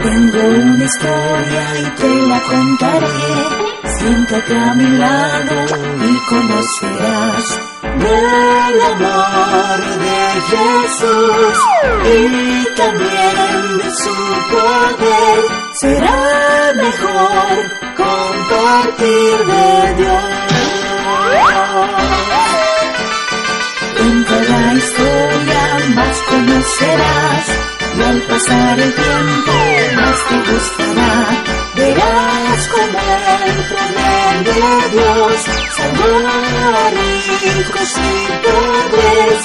Tengo 0.00 0.38
una 0.38 0.84
historia 0.84 1.64
y 1.80 1.84
te 2.00 2.08
la 2.28 2.40
contaré. 2.42 3.62
Siéntate 3.98 4.56
a 4.56 4.74
mi 4.74 4.88
lado 4.98 5.56
y 6.08 6.16
conocerás 6.28 7.60
del 7.98 8.80
amor 8.92 9.80
de 10.04 10.22
Jesús 10.50 11.58
y 12.04 12.76
también 12.76 13.78
de 13.78 13.90
su 14.02 14.14
poder. 14.52 15.38
Será 15.74 16.72
mejor 16.74 17.54
compartir 17.96 19.38
de 19.50 19.94
Dios. 19.98 20.42
En 24.04 24.24
cada 24.24 24.74
historia 24.74 25.62
más 25.94 26.18
conocerás 26.28 27.46
y 27.98 28.02
al 28.02 28.20
pasar 28.22 28.80
el 28.80 28.94
tiempo 28.94 29.71
más 30.12 30.28
te 30.28 30.52
gustará. 30.52 31.12
Verás 31.74 32.68
como 32.68 32.98
el 33.46 33.58
poder 33.72 34.36
de 34.48 34.62
Dios 34.94 35.38
salvó 35.76 36.12
a 36.28 36.90
ricos 36.90 37.92
y 37.96 38.22
pobres 38.44 39.42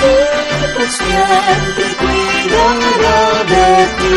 y 0.00 0.74
por 0.74 0.88
siempre 0.90 1.86
cuidará 2.00 3.20
de 3.52 3.68
ti. 3.98 4.16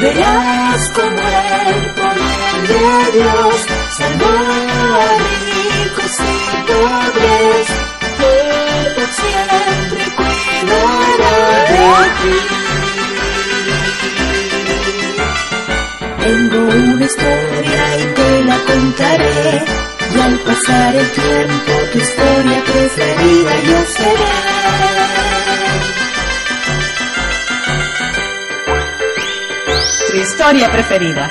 Verás 0.00 0.82
como 0.90 1.22
el 1.68 1.80
poder 1.98 2.56
de 2.70 3.18
Dios 3.18 3.56
salvó 3.98 4.34
a 4.66 5.08
ricos 5.24 6.14
y 6.20 6.56
pobres 6.68 7.95
Tengo 16.56 16.72
una 16.72 17.04
historia 17.04 17.98
y 17.98 18.04
te 18.14 18.44
la 18.44 18.56
contaré. 18.64 19.64
Y 20.14 20.20
al 20.20 20.38
pasar 20.38 20.96
el 20.96 21.10
tiempo 21.10 21.72
tu 21.92 21.98
historia 21.98 22.64
preferida 22.64 23.60
yo 23.60 23.78
seré. 23.94 24.30
Tu 30.10 30.16
historia 30.16 30.72
preferida. 30.72 31.30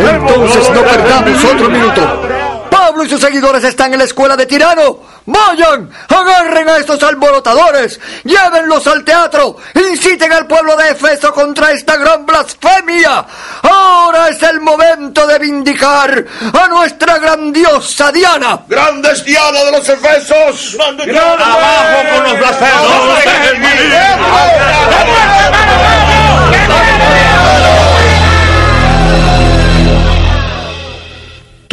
Entonces 0.00 0.70
no 0.70 0.82
perdamos 0.82 1.44
otro 1.44 1.68
minuto. 1.68 2.22
Pablo 2.70 3.04
y 3.04 3.08
sus 3.10 3.20
seguidores 3.20 3.62
están 3.64 3.92
en 3.92 3.98
la 3.98 4.04
escuela 4.04 4.36
de 4.36 4.46
Tirano. 4.46 5.13
Vayan, 5.26 5.90
agarren 6.08 6.68
a 6.68 6.76
estos 6.76 7.02
alborotadores, 7.02 7.98
llévenlos 8.24 8.86
al 8.86 9.02
teatro, 9.04 9.56
inciten 9.74 10.30
al 10.32 10.46
pueblo 10.46 10.76
de 10.76 10.90
Efeso 10.90 11.32
contra 11.32 11.72
esta 11.72 11.96
gran 11.96 12.26
blasfemia. 12.26 13.24
Ahora 13.62 14.28
es 14.28 14.42
el 14.42 14.60
momento 14.60 15.26
de 15.26 15.38
vindicar 15.38 16.24
a 16.52 16.68
nuestra 16.68 17.18
grandiosa 17.18 18.12
Diana. 18.12 18.60
¡Grandes 18.68 19.24
Diana 19.24 19.64
de 19.64 19.72
los 19.72 19.88
Efesos! 19.88 20.76
¡Abajo 20.78 22.14
con 22.14 22.24
los 22.24 22.38
blasfemos! 22.38 23.24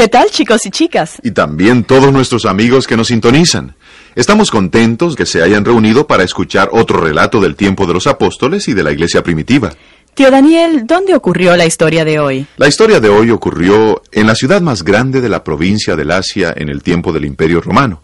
¿Qué 0.01 0.07
tal, 0.07 0.31
chicos 0.31 0.65
y 0.65 0.71
chicas? 0.71 1.19
Y 1.21 1.29
también 1.29 1.83
todos 1.83 2.11
nuestros 2.11 2.47
amigos 2.47 2.87
que 2.87 2.97
nos 2.97 3.09
sintonizan. 3.09 3.75
Estamos 4.15 4.49
contentos 4.49 5.15
que 5.15 5.27
se 5.27 5.43
hayan 5.43 5.63
reunido 5.63 6.07
para 6.07 6.23
escuchar 6.23 6.69
otro 6.71 6.99
relato 7.01 7.39
del 7.39 7.55
tiempo 7.55 7.85
de 7.85 7.93
los 7.93 8.07
apóstoles 8.07 8.67
y 8.67 8.73
de 8.73 8.81
la 8.81 8.91
iglesia 8.91 9.21
primitiva. 9.21 9.71
Tío 10.15 10.31
Daniel, 10.31 10.87
¿dónde 10.87 11.13
ocurrió 11.13 11.55
la 11.55 11.67
historia 11.67 12.03
de 12.03 12.17
hoy? 12.17 12.47
La 12.57 12.67
historia 12.67 12.99
de 12.99 13.09
hoy 13.09 13.29
ocurrió 13.29 14.01
en 14.11 14.25
la 14.25 14.33
ciudad 14.33 14.59
más 14.59 14.81
grande 14.81 15.21
de 15.21 15.29
la 15.29 15.43
provincia 15.43 15.95
del 15.95 16.09
Asia 16.09 16.51
en 16.57 16.69
el 16.69 16.81
tiempo 16.81 17.13
del 17.13 17.25
Imperio 17.25 17.61
Romano. 17.61 18.01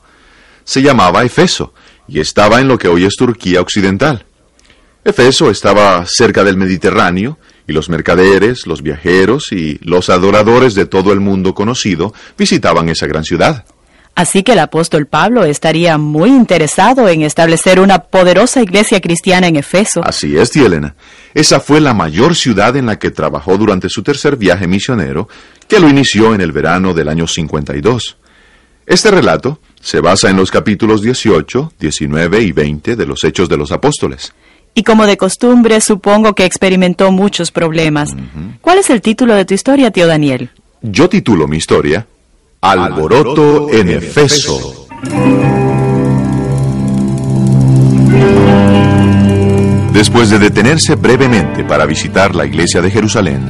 Se 0.66 0.84
llamaba 0.84 1.24
Efeso 1.24 1.74
y 2.08 2.20
estaba 2.20 2.62
en 2.62 2.68
lo 2.68 2.78
que 2.78 2.90
hoy 2.90 3.06
es 3.06 3.16
Turquía 3.16 3.60
Occidental. 3.60 4.24
Efeso 5.04 5.50
estaba 5.50 6.06
cerca 6.06 6.44
del 6.44 6.58
Mediterráneo 6.58 7.40
y 7.68 7.74
los 7.74 7.90
mercaderes, 7.90 8.66
los 8.66 8.82
viajeros 8.82 9.52
y 9.52 9.80
los 9.84 10.10
adoradores 10.10 10.74
de 10.74 10.86
todo 10.86 11.12
el 11.14 11.20
mundo 11.20 11.54
conocido 11.54 12.14
visitaban 12.38 12.90
esa 12.90 13.08
gran 13.08 13.24
ciudad. 13.24 13.66
Así 14.16 14.42
que 14.42 14.54
el 14.54 14.60
apóstol 14.60 15.06
Pablo 15.06 15.46
estaría 15.46 16.00
muy 16.00 16.30
interesado 16.30 17.08
en 17.08 17.22
establecer 17.22 17.80
una 17.80 18.00
poderosa 18.00 18.64
iglesia 18.64 19.00
cristiana 19.00 19.46
en 19.46 19.58
Efeso. 19.58 20.02
Así 20.04 20.36
es, 20.36 20.50
tía 20.50 20.66
Elena. 20.66 20.96
Esa 21.36 21.60
fue 21.60 21.80
la 21.82 21.94
mayor 21.94 22.36
ciudad 22.36 22.76
en 22.78 22.88
la 22.88 22.98
que 22.98 23.12
trabajó 23.12 23.60
durante 23.60 23.90
su 23.90 24.02
tercer 24.02 24.36
viaje 24.36 24.66
misionero, 24.66 25.30
que 25.68 25.80
lo 25.80 25.88
inició 25.88 26.34
en 26.34 26.42
el 26.42 26.52
verano 26.52 26.96
del 26.96 27.10
año 27.10 27.28
52. 27.28 28.18
Este 28.88 29.12
relato 29.12 29.60
se 29.80 30.00
basa 30.00 30.32
en 30.32 30.38
los 30.38 30.50
capítulos 30.50 31.04
18, 31.04 31.74
19 31.80 32.42
y 32.42 32.52
20 32.54 32.96
de 32.96 33.06
los 33.06 33.24
Hechos 33.24 33.48
de 33.50 33.58
los 33.58 33.72
Apóstoles. 33.72 34.34
Y 34.78 34.84
como 34.84 35.08
de 35.08 35.18
costumbre, 35.18 35.82
supongo 35.82 36.36
que 36.36 36.46
experimentó 36.46 37.12
muchos 37.12 37.52
problemas. 37.52 38.16
¿Cuál 38.62 38.78
es 38.78 38.92
el 38.92 39.02
título 39.02 39.34
de 39.34 39.44
tu 39.44 39.56
historia, 39.56 39.90
tío 39.90 40.06
Daniel? 40.06 40.52
Yo 40.84 41.10
titulo 41.10 41.48
mi 41.48 41.58
historia 41.58 42.06
Alboroto 42.62 43.72
en 43.72 43.90
Efeso. 43.90 44.88
Después 49.94 50.30
de 50.30 50.38
detenerse 50.38 50.94
brevemente 50.94 51.64
para 51.64 51.88
visitar 51.88 52.36
la 52.36 52.46
iglesia 52.46 52.80
de 52.80 52.92
Jerusalén, 52.92 53.42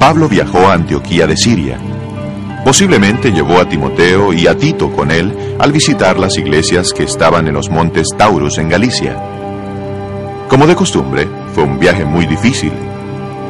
Pablo 0.00 0.28
viajó 0.28 0.66
a 0.66 0.72
Antioquía 0.72 1.28
de 1.28 1.36
Siria. 1.36 1.78
Posiblemente 2.64 3.30
llevó 3.30 3.60
a 3.60 3.68
Timoteo 3.68 4.32
y 4.32 4.48
a 4.48 4.58
Tito 4.58 4.90
con 4.90 5.12
él 5.12 5.32
al 5.60 5.70
visitar 5.70 6.18
las 6.18 6.36
iglesias 6.36 6.92
que 6.92 7.04
estaban 7.04 7.46
en 7.46 7.54
los 7.54 7.70
montes 7.70 8.08
Taurus 8.18 8.58
en 8.58 8.68
Galicia. 8.68 9.35
Como 10.48 10.66
de 10.66 10.76
costumbre, 10.76 11.28
fue 11.54 11.64
un 11.64 11.78
viaje 11.78 12.04
muy 12.04 12.26
difícil, 12.26 12.72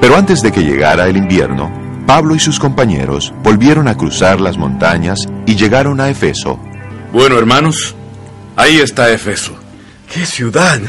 pero 0.00 0.16
antes 0.16 0.42
de 0.42 0.50
que 0.50 0.62
llegara 0.62 1.06
el 1.08 1.16
invierno, 1.16 1.70
Pablo 2.06 2.34
y 2.34 2.40
sus 2.40 2.58
compañeros 2.58 3.34
volvieron 3.42 3.88
a 3.88 3.96
cruzar 3.96 4.40
las 4.40 4.56
montañas 4.56 5.26
y 5.44 5.56
llegaron 5.56 6.00
a 6.00 6.08
Efeso. 6.08 6.58
Bueno, 7.12 7.38
hermanos, 7.38 7.94
ahí 8.56 8.78
está 8.78 9.10
Efeso. 9.10 9.52
¡Qué 10.12 10.24
ciudad! 10.24 10.80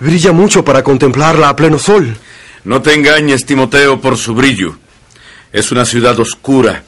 Brilla 0.00 0.32
mucho 0.32 0.64
para 0.64 0.82
contemplarla 0.82 1.48
a 1.48 1.56
pleno 1.56 1.78
sol. 1.78 2.16
No 2.64 2.82
te 2.82 2.94
engañes, 2.94 3.46
Timoteo, 3.46 4.00
por 4.00 4.16
su 4.16 4.34
brillo. 4.34 4.78
Es 5.52 5.70
una 5.70 5.84
ciudad 5.84 6.18
oscura, 6.18 6.82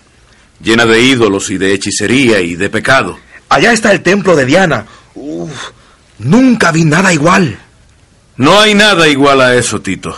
llena 0.62 0.86
de 0.86 1.00
ídolos 1.02 1.50
y 1.50 1.58
de 1.58 1.74
hechicería 1.74 2.40
y 2.40 2.56
de 2.56 2.70
pecado. 2.70 3.18
Allá 3.48 3.72
está 3.72 3.92
el 3.92 4.02
templo 4.02 4.34
de 4.34 4.46
Diana. 4.46 4.86
Uf, 5.14 5.70
nunca 6.18 6.72
vi 6.72 6.84
nada 6.84 7.12
igual. 7.12 7.58
No 8.36 8.60
hay 8.60 8.74
nada 8.74 9.08
igual 9.08 9.40
a 9.40 9.54
eso, 9.54 9.80
Tito. 9.80 10.16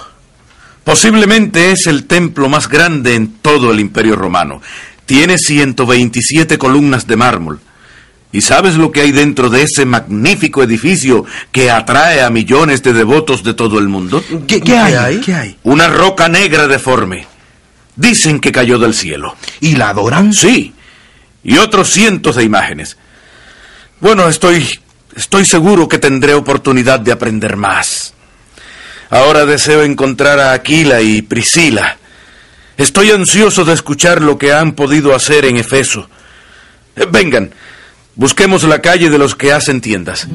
Posiblemente 0.84 1.72
es 1.72 1.86
el 1.86 2.06
templo 2.06 2.48
más 2.48 2.68
grande 2.68 3.14
en 3.14 3.32
todo 3.38 3.72
el 3.72 3.80
Imperio 3.80 4.16
Romano. 4.16 4.62
Tiene 5.04 5.38
127 5.38 6.58
columnas 6.58 7.06
de 7.06 7.16
mármol 7.16 7.60
¿Y 8.36 8.42
sabes 8.42 8.74
lo 8.74 8.92
que 8.92 9.00
hay 9.00 9.12
dentro 9.12 9.48
de 9.48 9.62
ese 9.62 9.86
magnífico 9.86 10.62
edificio 10.62 11.24
que 11.52 11.70
atrae 11.70 12.20
a 12.20 12.28
millones 12.28 12.82
de 12.82 12.92
devotos 12.92 13.42
de 13.42 13.54
todo 13.54 13.78
el 13.78 13.88
mundo? 13.88 14.22
¿Qué, 14.46 14.60
qué 14.60 14.76
hay? 14.76 15.20
¿Qué 15.20 15.34
hay? 15.34 15.56
Una 15.62 15.88
roca 15.88 16.28
negra 16.28 16.66
deforme. 16.68 17.26
Dicen 17.94 18.40
que 18.40 18.52
cayó 18.52 18.78
del 18.78 18.92
cielo. 18.92 19.36
¿Y 19.60 19.76
la 19.76 19.88
adoran? 19.88 20.34
Sí. 20.34 20.74
Y 21.44 21.56
otros 21.56 21.88
cientos 21.88 22.36
de 22.36 22.44
imágenes. 22.44 22.98
Bueno, 24.00 24.28
estoy 24.28 24.68
estoy 25.16 25.44
seguro 25.44 25.88
que 25.88 25.98
tendré 25.98 26.34
oportunidad 26.34 27.00
de 27.00 27.12
aprender 27.12 27.56
más. 27.56 28.14
Ahora 29.10 29.46
deseo 29.46 29.82
encontrar 29.82 30.38
a 30.38 30.52
Aquila 30.52 31.00
y 31.00 31.22
Priscila. 31.22 31.96
Estoy 32.76 33.10
ansioso 33.10 33.64
de 33.64 33.72
escuchar 33.72 34.20
lo 34.20 34.36
que 34.36 34.52
han 34.52 34.72
podido 34.72 35.14
hacer 35.14 35.46
en 35.46 35.56
Efeso. 35.56 36.08
Eh, 36.94 37.06
Vengan, 37.10 37.50
busquemos 38.14 38.62
la 38.64 38.80
calle 38.80 39.08
de 39.08 39.18
los 39.18 39.34
que 39.34 39.52
hacen 39.52 39.80
tiendas. 39.80 40.28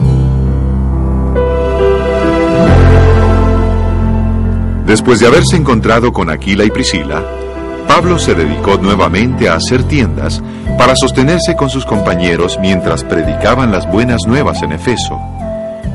Después 4.86 5.20
de 5.20 5.28
haberse 5.28 5.56
encontrado 5.56 6.12
con 6.12 6.30
Aquila 6.30 6.66
y 6.66 6.72
Priscila, 6.72 7.24
Pablo 7.94 8.18
se 8.18 8.34
dedicó 8.34 8.78
nuevamente 8.78 9.50
a 9.50 9.56
hacer 9.56 9.84
tiendas 9.84 10.42
para 10.78 10.96
sostenerse 10.96 11.58
con 11.58 11.70
sus 11.70 11.86
compañeros 11.86 12.58
mientras 12.62 13.04
predicaban 13.04 13.70
las 13.70 13.86
buenas 13.86 14.26
nuevas 14.26 14.62
en 14.62 14.72
Efeso. 14.72 15.20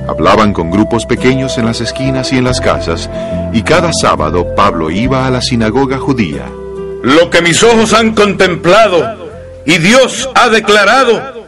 Hablaban 0.06 0.52
con 0.52 0.70
grupos 0.70 1.06
pequeños 1.06 1.56
en 1.56 1.64
las 1.64 1.80
esquinas 1.80 2.34
y 2.34 2.36
en 2.36 2.44
las 2.44 2.60
casas, 2.60 3.08
y 3.54 3.62
cada 3.62 3.94
sábado 3.94 4.54
Pablo 4.54 4.90
iba 4.90 5.26
a 5.26 5.30
la 5.30 5.40
sinagoga 5.40 5.96
judía. 5.96 6.44
Lo 7.02 7.30
que 7.30 7.40
mis 7.40 7.62
ojos 7.62 7.94
han 7.94 8.14
contemplado 8.14 9.30
y 9.64 9.78
Dios 9.78 10.28
ha 10.34 10.50
declarado 10.50 11.46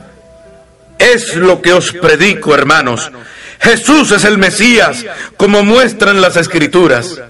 es 0.99 1.37
lo 1.37 1.61
que 1.61 1.75
os 1.75 1.93
predico, 1.93 2.55
hermanos. 2.55 3.13
Jesús 3.61 4.13
es 4.13 4.25
el 4.25 4.39
Mesías, 4.39 5.05
como 5.37 5.63
muestran 5.63 6.23
las 6.23 6.39
escrituras. 6.39 7.21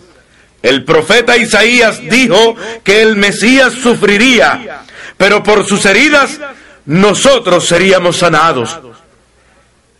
El 0.63 0.85
profeta 0.85 1.37
Isaías 1.37 2.01
dijo 2.01 2.57
que 2.83 3.03
el 3.03 3.17
Mesías 3.17 3.73
sufriría, 3.75 4.83
pero 5.17 5.43
por 5.43 5.67
sus 5.67 5.85
heridas 5.87 6.41
nosotros 6.87 7.67
seríamos 7.67 8.17
sanados. 8.17 8.79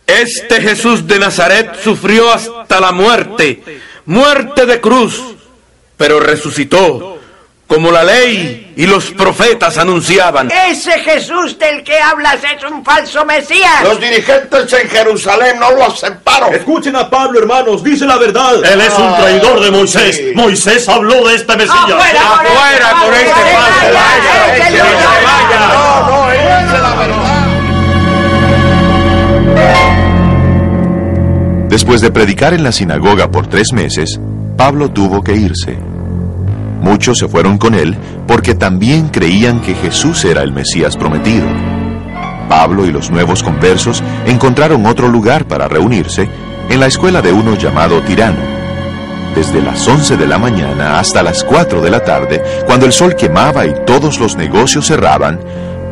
Este 0.05 0.59
Jesús 0.61 1.07
de 1.07 1.19
Nazaret 1.19 1.79
sufrió 1.83 2.33
hasta 2.33 2.79
la 2.79 2.91
muerte, 2.91 3.63
muerte 4.05 4.65
de 4.65 4.81
cruz, 4.81 5.21
pero 5.95 6.19
resucitó, 6.19 7.18
como 7.69 7.91
la 7.91 8.03
ley 8.03 8.73
y 8.75 8.87
los 8.87 9.11
profetas 9.11 9.77
anunciaban. 9.77 10.49
Ese 10.67 10.91
Jesús 11.01 11.59
del 11.59 11.83
que 11.83 11.99
hablas 11.99 12.39
es 12.43 12.63
un 12.63 12.83
falso 12.83 13.23
Mesías. 13.25 13.83
Los 13.83 14.01
dirigentes 14.01 14.73
en 14.73 14.89
Jerusalén 14.89 15.59
no 15.59 15.69
lo 15.71 15.85
aceptaron. 15.85 16.51
Escuchen 16.55 16.95
a 16.95 17.07
Pablo, 17.07 17.37
hermanos, 17.39 17.83
dice 17.83 18.07
la 18.07 18.17
verdad. 18.17 18.55
Él 18.65 18.81
es 18.81 18.97
un 18.97 19.15
traidor 19.15 19.61
de 19.61 19.69
Moisés. 19.69 20.19
Moisés 20.33 20.89
habló 20.89 21.27
de 21.27 21.35
este 21.35 21.55
Mesías. 21.55 21.77
¡Afuera, 21.77 22.21
¡Afuera 22.33 22.91
con 23.05 23.13
este 23.13 23.33
falso! 23.33 23.85
vaya, 23.93 24.55
¡Que 24.55 24.61
échelo, 24.61 24.85
se 24.85 24.93
vaya! 24.93 25.23
vaya. 25.23 25.59
No, 25.69 26.09
no, 26.09 26.31
él 26.31 26.39
dice 26.65 26.77
la 26.79 26.95
verdad. 26.95 27.45
Después 31.69 32.01
de 32.01 32.09
predicar 32.09 32.55
en 32.55 32.63
la 32.63 32.71
sinagoga 32.71 33.29
por 33.29 33.45
tres 33.45 33.73
meses, 33.73 34.19
Pablo 34.57 34.89
tuvo 34.89 35.23
que 35.23 35.33
irse. 35.33 35.77
Muchos 36.81 37.19
se 37.19 37.27
fueron 37.27 37.57
con 37.57 37.75
él 37.75 37.97
porque 38.27 38.55
también 38.55 39.09
creían 39.09 39.61
que 39.61 39.75
Jesús 39.75 40.23
era 40.25 40.43
el 40.43 40.53
Mesías 40.53 40.95
prometido. 40.95 41.45
Pablo 42.47 42.85
y 42.85 42.91
los 42.91 43.11
nuevos 43.11 43.43
conversos 43.43 44.03
encontraron 44.25 44.85
otro 44.85 45.07
lugar 45.07 45.45
para 45.45 45.67
reunirse 45.67 46.27
en 46.69 46.79
la 46.79 46.87
escuela 46.87 47.21
de 47.21 47.31
uno 47.31 47.55
llamado 47.55 48.01
Tirano. 48.01 48.59
Desde 49.35 49.61
las 49.61 49.87
11 49.87 50.17
de 50.17 50.27
la 50.27 50.39
mañana 50.39 50.99
hasta 50.99 51.21
las 51.21 51.43
4 51.43 51.81
de 51.81 51.89
la 51.91 52.03
tarde, 52.03 52.43
cuando 52.65 52.85
el 52.85 52.93
sol 52.93 53.15
quemaba 53.15 53.65
y 53.67 53.73
todos 53.85 54.19
los 54.19 54.35
negocios 54.35 54.87
cerraban, 54.87 55.39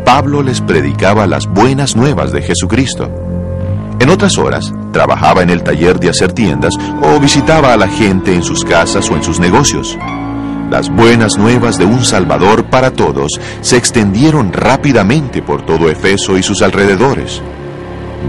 Pablo 0.04 0.42
les 0.42 0.62
predicaba 0.62 1.28
las 1.28 1.48
buenas 1.48 1.96
nuevas 1.96 2.32
de 2.32 2.42
Jesucristo. 2.42 3.12
En 4.00 4.10
otras 4.10 4.38
horas, 4.38 4.74
trabajaba 4.92 5.44
en 5.44 5.50
el 5.50 5.64
taller 5.64 6.00
de 6.00 6.10
hacer 6.10 6.34
tiendas 6.34 6.76
o 7.02 7.20
visitaba 7.20 7.74
a 7.74 7.78
la 7.78 7.88
gente 7.88 8.34
en 8.34 8.44
sus 8.44 8.64
casas 8.64 9.10
o 9.10 9.16
en 9.16 9.24
sus 9.24 9.40
negocios. 9.40 9.98
Las 10.70 10.90
buenas 10.90 11.38
nuevas 11.38 11.78
de 11.78 11.86
un 11.86 12.04
Salvador 12.04 12.66
para 12.66 12.92
todos 12.92 13.40
se 13.62 13.78
extendieron 13.78 14.52
rápidamente 14.52 15.42
por 15.42 15.66
todo 15.66 15.90
Efeso 15.90 16.38
y 16.38 16.44
sus 16.44 16.62
alrededores. 16.62 17.42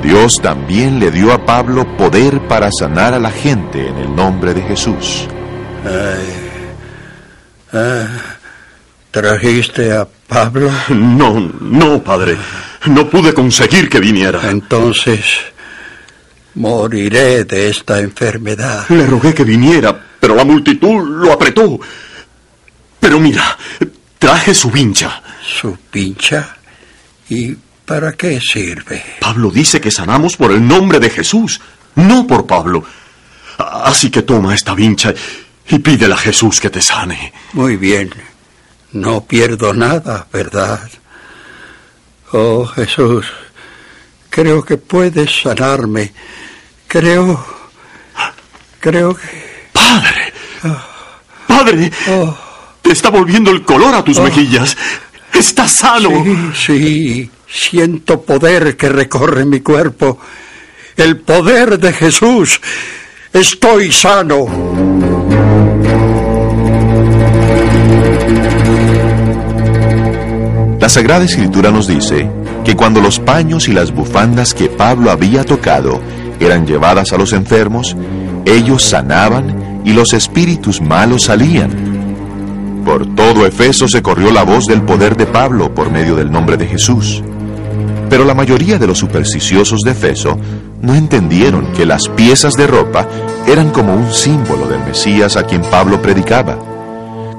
Dios 0.02 0.40
también 0.40 1.00
le 1.00 1.10
dio 1.10 1.32
a 1.32 1.44
Pablo 1.44 1.84
poder 1.96 2.46
para 2.46 2.70
sanar 2.70 3.12
a 3.14 3.18
la 3.18 3.32
gente 3.32 3.88
en 3.88 3.96
el 3.98 4.14
nombre 4.14 4.54
de 4.54 4.62
Jesús. 4.62 5.26
¿Trajiste 9.10 9.92
a 9.92 10.06
Pablo? 10.28 10.70
No, 10.90 11.40
no, 11.60 12.02
padre. 12.04 12.36
No 12.86 13.10
pude 13.10 13.34
conseguir 13.34 13.88
que 13.88 13.98
viniera. 13.98 14.48
Entonces, 14.48 15.24
moriré 16.54 17.44
de 17.44 17.70
esta 17.70 17.98
enfermedad. 17.98 18.84
Le 18.90 19.06
rogué 19.06 19.34
que 19.34 19.42
viniera, 19.42 19.98
pero 20.20 20.36
la 20.36 20.44
multitud 20.44 21.02
lo 21.04 21.32
apretó. 21.32 21.80
Pero 23.08 23.20
mira, 23.20 23.56
traje 24.18 24.54
su 24.54 24.70
vincha. 24.70 25.22
¿Su 25.42 25.78
pincha? 25.90 26.58
¿Y 27.30 27.56
para 27.86 28.12
qué 28.12 28.38
sirve? 28.38 29.02
Pablo 29.18 29.50
dice 29.50 29.80
que 29.80 29.90
sanamos 29.90 30.36
por 30.36 30.52
el 30.52 30.68
nombre 30.68 31.00
de 31.00 31.08
Jesús, 31.08 31.58
no 31.94 32.26
por 32.26 32.46
Pablo. 32.46 32.84
Así 33.56 34.10
que 34.10 34.20
toma 34.20 34.54
esta 34.54 34.74
vincha 34.74 35.14
y 35.70 35.78
pídele 35.78 36.12
a 36.12 36.18
Jesús 36.18 36.60
que 36.60 36.68
te 36.68 36.82
sane. 36.82 37.32
Muy 37.54 37.78
bien. 37.78 38.10
No 38.92 39.24
pierdo 39.24 39.72
nada, 39.72 40.26
¿verdad? 40.30 40.86
Oh, 42.32 42.66
Jesús, 42.66 43.24
creo 44.28 44.62
que 44.62 44.76
puedes 44.76 45.44
sanarme. 45.44 46.12
Creo... 46.86 47.42
Creo 48.80 49.16
que... 49.16 49.70
Padre. 49.72 50.32
Padre. 51.46 51.90
Oh. 52.08 52.47
Te 52.88 52.94
está 52.94 53.10
volviendo 53.10 53.50
el 53.50 53.66
color 53.66 53.94
a 53.94 54.02
tus 54.02 54.16
Oh. 54.16 54.22
mejillas. 54.22 54.74
Estás 55.34 55.72
sano. 55.72 56.08
Sí, 56.54 56.54
sí, 56.66 57.30
siento 57.46 58.22
poder 58.22 58.78
que 58.78 58.88
recorre 58.88 59.44
mi 59.44 59.60
cuerpo. 59.60 60.18
El 60.96 61.18
poder 61.18 61.78
de 61.78 61.92
Jesús. 61.92 62.58
Estoy 63.30 63.92
sano. 63.92 64.46
La 70.80 70.88
Sagrada 70.88 71.24
Escritura 71.24 71.70
nos 71.70 71.86
dice 71.88 72.30
que 72.64 72.74
cuando 72.74 73.00
los 73.00 73.18
paños 73.20 73.68
y 73.68 73.72
las 73.72 73.92
bufandas 73.92 74.54
que 74.54 74.68
Pablo 74.68 75.10
había 75.10 75.44
tocado 75.44 76.00
eran 76.40 76.66
llevadas 76.66 77.12
a 77.12 77.18
los 77.18 77.32
enfermos, 77.32 77.96
ellos 78.46 78.82
sanaban 78.82 79.82
y 79.84 79.92
los 79.92 80.12
espíritus 80.14 80.80
malos 80.80 81.24
salían. 81.24 81.87
Por 82.84 83.14
todo 83.14 83.46
Efeso 83.46 83.88
se 83.88 84.02
corrió 84.02 84.30
la 84.30 84.44
voz 84.44 84.66
del 84.66 84.82
poder 84.82 85.16
de 85.16 85.26
Pablo 85.26 85.74
por 85.74 85.90
medio 85.90 86.16
del 86.16 86.30
nombre 86.30 86.56
de 86.56 86.66
Jesús. 86.66 87.22
Pero 88.08 88.24
la 88.24 88.34
mayoría 88.34 88.78
de 88.78 88.86
los 88.86 88.98
supersticiosos 88.98 89.82
de 89.82 89.90
Efeso 89.90 90.38
no 90.80 90.94
entendieron 90.94 91.72
que 91.72 91.84
las 91.84 92.08
piezas 92.08 92.54
de 92.54 92.66
ropa 92.66 93.06
eran 93.46 93.70
como 93.70 93.94
un 93.94 94.12
símbolo 94.12 94.66
del 94.66 94.84
Mesías 94.84 95.36
a 95.36 95.44
quien 95.44 95.62
Pablo 95.62 96.00
predicaba. 96.00 96.58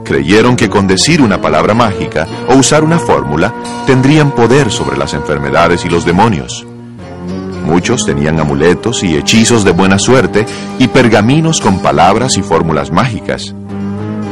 Creyeron 0.03 0.55
que 0.55 0.69
con 0.69 0.87
decir 0.87 1.21
una 1.21 1.41
palabra 1.41 1.73
mágica 1.73 2.27
o 2.47 2.55
usar 2.55 2.83
una 2.83 2.99
fórmula 2.99 3.53
tendrían 3.85 4.31
poder 4.31 4.71
sobre 4.71 4.97
las 4.97 5.13
enfermedades 5.13 5.85
y 5.85 5.89
los 5.89 6.05
demonios. 6.05 6.65
Muchos 7.65 8.05
tenían 8.05 8.39
amuletos 8.39 9.03
y 9.03 9.15
hechizos 9.15 9.63
de 9.63 9.71
buena 9.71 9.99
suerte 9.99 10.45
y 10.79 10.87
pergaminos 10.87 11.61
con 11.61 11.79
palabras 11.79 12.37
y 12.37 12.41
fórmulas 12.41 12.91
mágicas. 12.91 13.53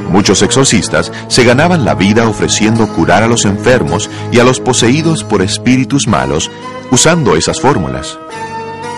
Muchos 0.10 0.42
exorcistas 0.42 1.12
se 1.28 1.44
ganaban 1.44 1.86
la 1.86 1.94
vida 1.94 2.28
ofreciendo 2.28 2.88
curar 2.88 3.24
a 3.24 3.28
los 3.28 3.46
enfermos 3.46 4.10
y 4.32 4.40
a 4.40 4.44
los 4.44 4.60
poseídos 4.60 5.24
por 5.24 5.42
espíritus 5.42 6.08
malos 6.08 6.50
usando 6.92 7.36
esas 7.36 7.60
fórmulas. 7.60 8.18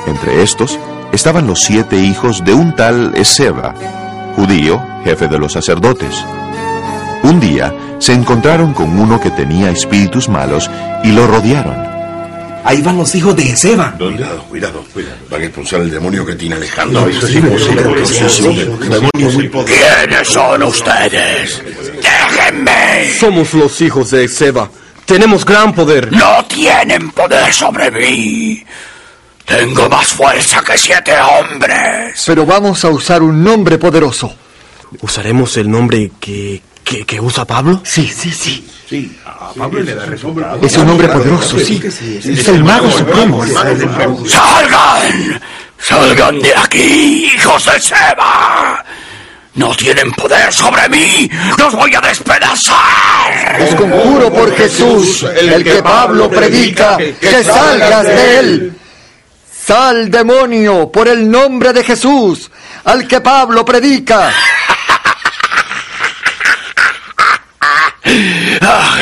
Entre 0.06 0.44
estos 0.44 0.78
estaban 1.12 1.48
los 1.48 1.62
siete 1.62 2.00
hijos 2.00 2.44
de 2.46 2.54
un 2.54 2.76
tal 2.76 3.14
Ezeba, 3.16 3.74
judío, 4.36 4.82
jefe 5.04 5.28
de 5.28 5.40
los 5.40 5.54
sacerdotes. 5.54 6.24
Un 7.24 7.40
día 7.40 7.74
se 8.00 8.14
encontraron 8.14 8.74
con 8.74 8.98
uno 8.98 9.20
que 9.20 9.32
tenía 9.32 9.72
espíritus 9.72 10.30
malos 10.30 10.70
y 11.04 11.12
lo 11.12 11.28
rodearon. 11.28 11.89
Ahí 12.64 12.82
van 12.82 12.98
los 12.98 13.14
hijos 13.16 13.36
de 13.36 13.44
Ezeba. 13.52 13.94
Cuidado, 13.98 14.44
cuidado, 14.44 14.84
cuidado. 14.94 15.16
Van 15.30 15.42
a 15.42 15.46
expulsar 15.46 15.82
el 15.82 15.92
demonio 15.92 16.26
que 16.26 16.36
tiene 16.36 16.56
Alejandro. 16.56 17.02
No, 17.02 17.08
eso 17.08 17.28
es 17.28 17.36
imposible, 17.36 17.82
porque 17.82 18.02
es 18.04 18.40
un 18.42 18.56
demonio 18.56 19.32
muy 19.34 19.50
¿Quiénes 19.50 20.28
son 20.28 20.64
ustedes? 20.64 21.62
¡Déjenme! 22.02 23.14
Somos 23.20 23.54
los 23.54 23.82
hijos 23.82 24.12
de 24.12 24.26
Ezeba. 24.26 24.70
tenemos 25.06 25.46
gran 25.46 25.74
poder. 25.74 26.12
No 26.12 26.44
tienen 26.46 27.12
poder 27.12 27.54
sobre 27.54 27.90
mí. 27.92 28.64
Tengo 29.46 29.90
más 29.90 30.08
fuerza 30.10 30.62
que 30.62 30.78
siete 30.78 31.14
hombres. 31.20 32.24
Pero 32.28 32.46
vamos 32.46 32.86
a 32.86 32.90
usar 32.90 33.24
un 33.24 33.44
nombre 33.44 33.78
poderoso. 33.78 34.32
¿Usaremos 35.02 35.56
el 35.58 35.70
nombre 35.72 36.12
que, 36.20 36.62
que, 36.84 37.06
que 37.06 37.20
usa 37.20 37.46
Pablo? 37.46 37.82
Sí, 37.84 38.08
sí, 38.08 38.32
sí. 38.32 38.68
Sí, 38.90 39.16
a 39.24 39.54
Pablo 39.54 39.84
le 39.84 39.94
da 39.94 40.04
resultado. 40.08 40.66
Es 40.66 40.76
un 40.78 40.88
nombre 40.88 41.08
poderoso, 41.08 41.60
sí. 41.60 41.80
Es 41.86 42.48
el 42.48 42.64
mago 42.64 42.90
supremo. 42.90 43.46
¡Salgan! 43.46 45.40
¡Salgan 45.78 46.40
de 46.40 46.56
aquí, 46.56 47.30
hijos 47.36 47.66
de 47.66 47.80
Seba! 47.80 48.84
No 49.54 49.76
tienen 49.76 50.12
poder 50.14 50.52
sobre 50.52 50.90
mí. 50.90 51.30
¡Los 51.60 51.76
voy 51.76 51.94
a 51.94 52.02
despedazar! 52.02 53.62
Os 53.62 53.76
conjuro 53.76 54.34
por 54.34 54.56
Jesús, 54.56 55.24
el 55.40 55.64
que 55.64 55.84
Pablo 55.84 56.28
predica, 56.28 56.98
que 56.98 57.44
salgas 57.44 58.08
de 58.08 58.40
él. 58.40 58.74
Sal, 59.68 60.10
demonio, 60.10 60.92
por 60.92 61.08
el 61.08 61.30
nombre 61.30 61.74
de 61.74 61.84
Jesús, 61.84 62.50
al 62.86 63.08
que 63.08 63.22
Pablo 63.22 63.64
predica. 63.64 64.34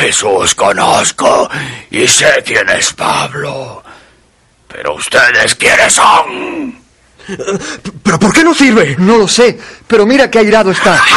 Jesús 0.00 0.54
conozco 0.54 1.50
y 1.90 2.06
sé 2.06 2.40
quién 2.46 2.68
es 2.68 2.92
Pablo. 2.92 3.82
Pero 4.68 4.94
ustedes 4.94 5.56
quiénes 5.56 5.92
son. 5.92 6.78
¿Pero 8.02 8.18
por 8.18 8.32
qué 8.32 8.42
no 8.44 8.54
sirve? 8.54 8.96
No 8.98 9.18
lo 9.18 9.28
sé, 9.28 9.58
pero 9.86 10.06
mira 10.06 10.30
qué 10.30 10.38
airado 10.38 10.70
está. 10.70 10.98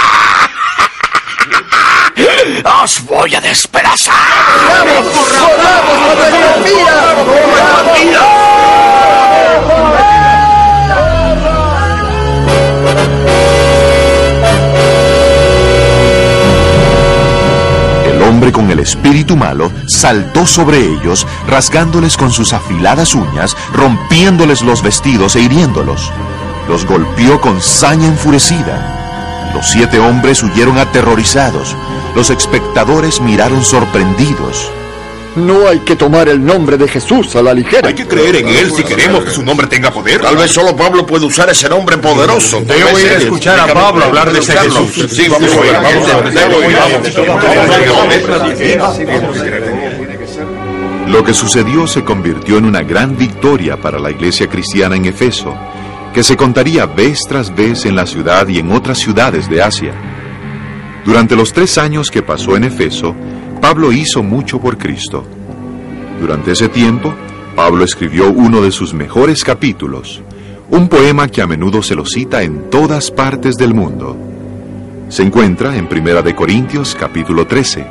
¡Os 2.83 3.05
voy 3.05 3.33
a 3.35 3.41
despedazar! 3.41 4.13
¡Vamos! 4.67 5.05
¡Corramos, 5.13 6.17
mira! 6.63 7.15
El 7.95 8.15
hombre 18.31 18.53
con 18.53 18.71
el 18.71 18.79
espíritu 18.79 19.35
malo 19.35 19.71
saltó 19.87 20.45
sobre 20.45 20.79
ellos, 20.79 21.27
rasgándoles 21.47 22.15
con 22.15 22.31
sus 22.31 22.53
afiladas 22.53 23.13
uñas, 23.13 23.57
rompiéndoles 23.73 24.61
los 24.61 24.81
vestidos 24.81 25.35
e 25.35 25.41
hiriéndolos. 25.41 26.11
Los 26.69 26.85
golpeó 26.85 27.41
con 27.41 27.61
saña 27.61 28.07
enfurecida. 28.07 29.51
Los 29.53 29.69
siete 29.69 29.99
hombres 29.99 30.41
huyeron 30.43 30.77
aterrorizados. 30.77 31.75
Los 32.15 32.29
espectadores 32.29 33.19
miraron 33.19 33.65
sorprendidos. 33.65 34.71
No 35.35 35.67
hay 35.67 35.79
que 35.79 35.95
tomar 35.95 36.27
el 36.27 36.43
nombre 36.43 36.77
de 36.77 36.87
Jesús 36.89 37.35
a 37.37 37.41
la 37.41 37.53
ligera. 37.53 37.87
Hay 37.87 37.93
que 37.93 38.05
creer 38.05 38.35
en 38.37 38.49
él 38.49 38.71
si 38.71 38.83
queremos 38.83 39.23
que 39.23 39.31
su 39.31 39.43
nombre 39.43 39.65
tenga 39.67 39.89
poder. 39.89 40.19
Tal 40.21 40.35
vez 40.35 40.51
solo 40.51 40.75
Pablo 40.75 41.05
puede 41.05 41.25
usar 41.25 41.49
ese 41.49 41.69
nombre 41.69 41.97
poderoso. 41.97 42.61
Debo 42.61 42.99
ir 42.99 43.07
a 43.07 43.17
escuchar 43.17 43.59
a 43.59 43.73
Pablo 43.73 44.03
hablar 44.03 44.31
de 44.31 44.39
ese 44.39 44.57
Jesús. 44.57 45.07
Sí, 45.09 45.29
vamos 45.29 45.49
a 45.53 45.61
ver. 45.61 45.73
Vamos 45.81 46.09
a 49.39 49.45
ir, 49.45 49.61
Lo 51.07 51.23
que 51.23 51.33
sucedió 51.33 51.87
se 51.87 52.03
convirtió 52.03 52.57
en 52.57 52.65
una 52.65 52.83
gran 52.83 53.17
victoria 53.17 53.77
para 53.77 53.99
la 53.99 54.11
iglesia 54.11 54.47
cristiana 54.47 54.97
en 54.97 55.05
Efeso, 55.05 55.55
que 56.13 56.23
se 56.23 56.35
contaría 56.35 56.85
vez 56.87 57.21
tras 57.25 57.55
vez 57.55 57.85
en 57.85 57.95
la 57.95 58.05
ciudad 58.05 58.49
y 58.49 58.59
en 58.59 58.69
otras 58.73 58.97
ciudades 58.97 59.49
de 59.49 59.61
Asia. 59.61 59.93
Durante 61.05 61.37
los 61.37 61.53
tres 61.53 61.77
años 61.77 62.11
que 62.11 62.21
pasó 62.21 62.57
en 62.57 62.65
Efeso, 62.65 63.15
Pablo 63.61 63.91
hizo 63.91 64.23
mucho 64.23 64.59
por 64.59 64.79
Cristo. 64.79 65.23
Durante 66.19 66.53
ese 66.53 66.67
tiempo, 66.67 67.13
Pablo 67.55 67.85
escribió 67.85 68.31
uno 68.31 68.59
de 68.59 68.71
sus 68.71 68.91
mejores 68.91 69.43
capítulos, 69.43 70.23
un 70.71 70.89
poema 70.89 71.27
que 71.27 71.43
a 71.43 71.47
menudo 71.47 71.83
se 71.83 71.93
lo 71.93 72.03
cita 72.03 72.41
en 72.41 72.71
todas 72.71 73.11
partes 73.11 73.57
del 73.57 73.75
mundo. 73.75 74.17
Se 75.09 75.21
encuentra 75.21 75.77
en 75.77 75.87
Primera 75.87 76.23
de 76.23 76.33
Corintios 76.33 76.97
capítulo 76.99 77.45
13. 77.45 77.85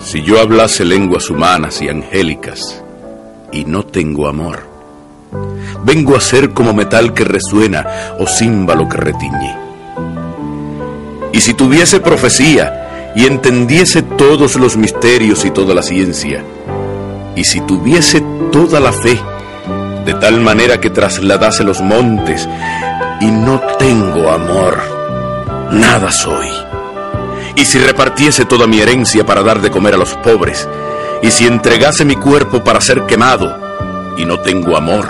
Si 0.00 0.22
yo 0.22 0.40
hablase 0.40 0.84
lenguas 0.84 1.30
humanas 1.30 1.80
y 1.82 1.88
angélicas 1.88 2.82
y 3.52 3.66
no 3.66 3.84
tengo 3.84 4.26
amor, 4.26 4.66
vengo 5.84 6.16
a 6.16 6.20
ser 6.20 6.50
como 6.50 6.74
metal 6.74 7.14
que 7.14 7.24
resuena 7.24 7.86
o 8.18 8.26
címbalo 8.26 8.88
que 8.88 8.96
retiñe. 8.96 9.56
Y 11.32 11.40
si 11.40 11.54
tuviese 11.54 12.00
profecía 12.00 12.79
y 13.14 13.26
entendiese 13.26 14.02
todos 14.02 14.56
los 14.56 14.76
misterios 14.76 15.44
y 15.44 15.50
toda 15.50 15.74
la 15.74 15.82
ciencia, 15.82 16.44
y 17.36 17.44
si 17.44 17.60
tuviese 17.60 18.22
toda 18.52 18.80
la 18.80 18.92
fe, 18.92 19.18
de 20.04 20.14
tal 20.14 20.40
manera 20.40 20.80
que 20.80 20.90
trasladase 20.90 21.64
los 21.64 21.80
montes, 21.80 22.48
y 23.20 23.26
no 23.26 23.60
tengo 23.78 24.30
amor, 24.30 24.78
nada 25.72 26.10
soy. 26.10 26.48
Y 27.56 27.64
si 27.64 27.78
repartiese 27.78 28.44
toda 28.44 28.66
mi 28.66 28.80
herencia 28.80 29.26
para 29.26 29.42
dar 29.42 29.60
de 29.60 29.70
comer 29.70 29.94
a 29.94 29.98
los 29.98 30.14
pobres, 30.14 30.68
y 31.22 31.30
si 31.30 31.46
entregase 31.46 32.04
mi 32.04 32.16
cuerpo 32.16 32.64
para 32.64 32.80
ser 32.80 33.02
quemado, 33.06 33.58
y 34.16 34.24
no 34.24 34.40
tengo 34.40 34.76
amor, 34.76 35.08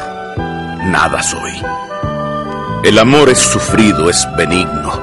nada 0.84 1.22
soy. 1.22 1.52
El 2.82 2.98
amor 2.98 3.28
es 3.28 3.38
sufrido, 3.38 4.08
es 4.08 4.26
benigno. 4.38 5.00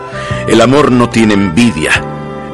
El 0.48 0.62
amor 0.62 0.92
no 0.92 1.10
tiene 1.10 1.36
envidia. 1.36 1.92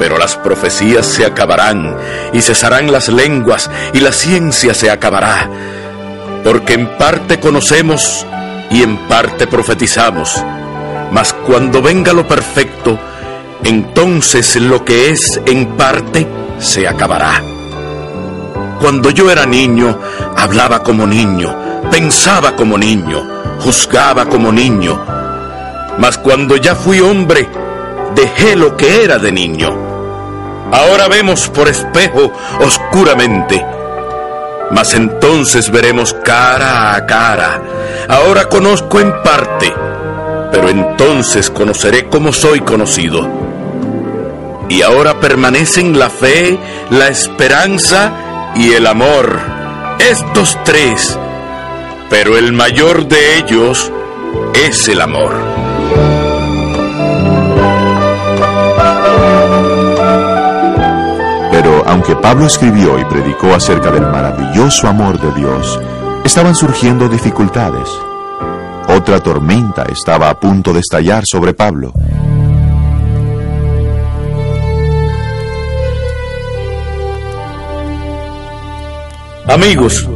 Pero 0.00 0.18
las 0.18 0.34
profecías 0.34 1.06
se 1.06 1.26
acabarán 1.26 1.96
y 2.32 2.40
cesarán 2.40 2.90
las 2.90 3.08
lenguas 3.08 3.70
y 3.92 4.00
la 4.00 4.12
ciencia 4.12 4.74
se 4.74 4.90
acabará. 4.90 5.48
Porque 6.42 6.72
en 6.72 6.96
parte 6.96 7.38
conocemos 7.38 8.26
y 8.70 8.82
en 8.82 8.96
parte 9.08 9.46
profetizamos. 9.46 10.42
Mas 11.12 11.34
cuando 11.34 11.82
venga 11.82 12.14
lo 12.14 12.26
perfecto, 12.26 12.98
entonces 13.62 14.56
lo 14.56 14.84
que 14.86 15.10
es 15.10 15.38
en 15.44 15.76
parte 15.76 16.26
se 16.58 16.88
acabará. 16.88 17.42
Cuando 18.80 19.10
yo 19.10 19.30
era 19.30 19.44
niño, 19.44 20.00
hablaba 20.34 20.82
como 20.82 21.06
niño, 21.06 21.54
pensaba 21.90 22.56
como 22.56 22.78
niño, 22.78 23.22
juzgaba 23.60 24.24
como 24.24 24.50
niño. 24.50 24.98
Mas 25.98 26.16
cuando 26.16 26.56
ya 26.56 26.74
fui 26.74 27.00
hombre, 27.00 27.46
dejé 28.14 28.56
lo 28.56 28.78
que 28.78 29.04
era 29.04 29.18
de 29.18 29.32
niño. 29.32 29.79
Ahora 30.72 31.08
vemos 31.08 31.48
por 31.48 31.68
espejo 31.68 32.32
oscuramente, 32.60 33.64
mas 34.70 34.94
entonces 34.94 35.70
veremos 35.70 36.14
cara 36.24 36.94
a 36.94 37.06
cara. 37.06 37.60
Ahora 38.08 38.48
conozco 38.48 39.00
en 39.00 39.12
parte, 39.22 39.72
pero 40.52 40.68
entonces 40.68 41.50
conoceré 41.50 42.08
como 42.08 42.32
soy 42.32 42.60
conocido. 42.60 43.28
Y 44.68 44.82
ahora 44.82 45.18
permanecen 45.18 45.98
la 45.98 46.08
fe, 46.08 46.56
la 46.90 47.08
esperanza 47.08 48.12
y 48.54 48.70
el 48.70 48.86
amor, 48.86 49.40
estos 49.98 50.56
tres, 50.64 51.18
pero 52.08 52.38
el 52.38 52.52
mayor 52.52 53.08
de 53.08 53.38
ellos 53.38 53.90
es 54.54 54.86
el 54.86 55.00
amor. 55.00 55.49
Aunque 62.10 62.22
Pablo 62.22 62.46
escribió 62.46 62.98
y 62.98 63.04
predicó 63.04 63.54
acerca 63.54 63.92
del 63.92 64.02
maravilloso 64.02 64.88
amor 64.88 65.20
de 65.20 65.32
Dios, 65.40 65.78
estaban 66.24 66.56
surgiendo 66.56 67.08
dificultades. 67.08 67.88
Otra 68.88 69.20
tormenta 69.20 69.84
estaba 69.84 70.28
a 70.28 70.40
punto 70.40 70.72
de 70.72 70.80
estallar 70.80 71.24
sobre 71.24 71.54
Pablo. 71.54 71.92
Amigos, 79.46 80.08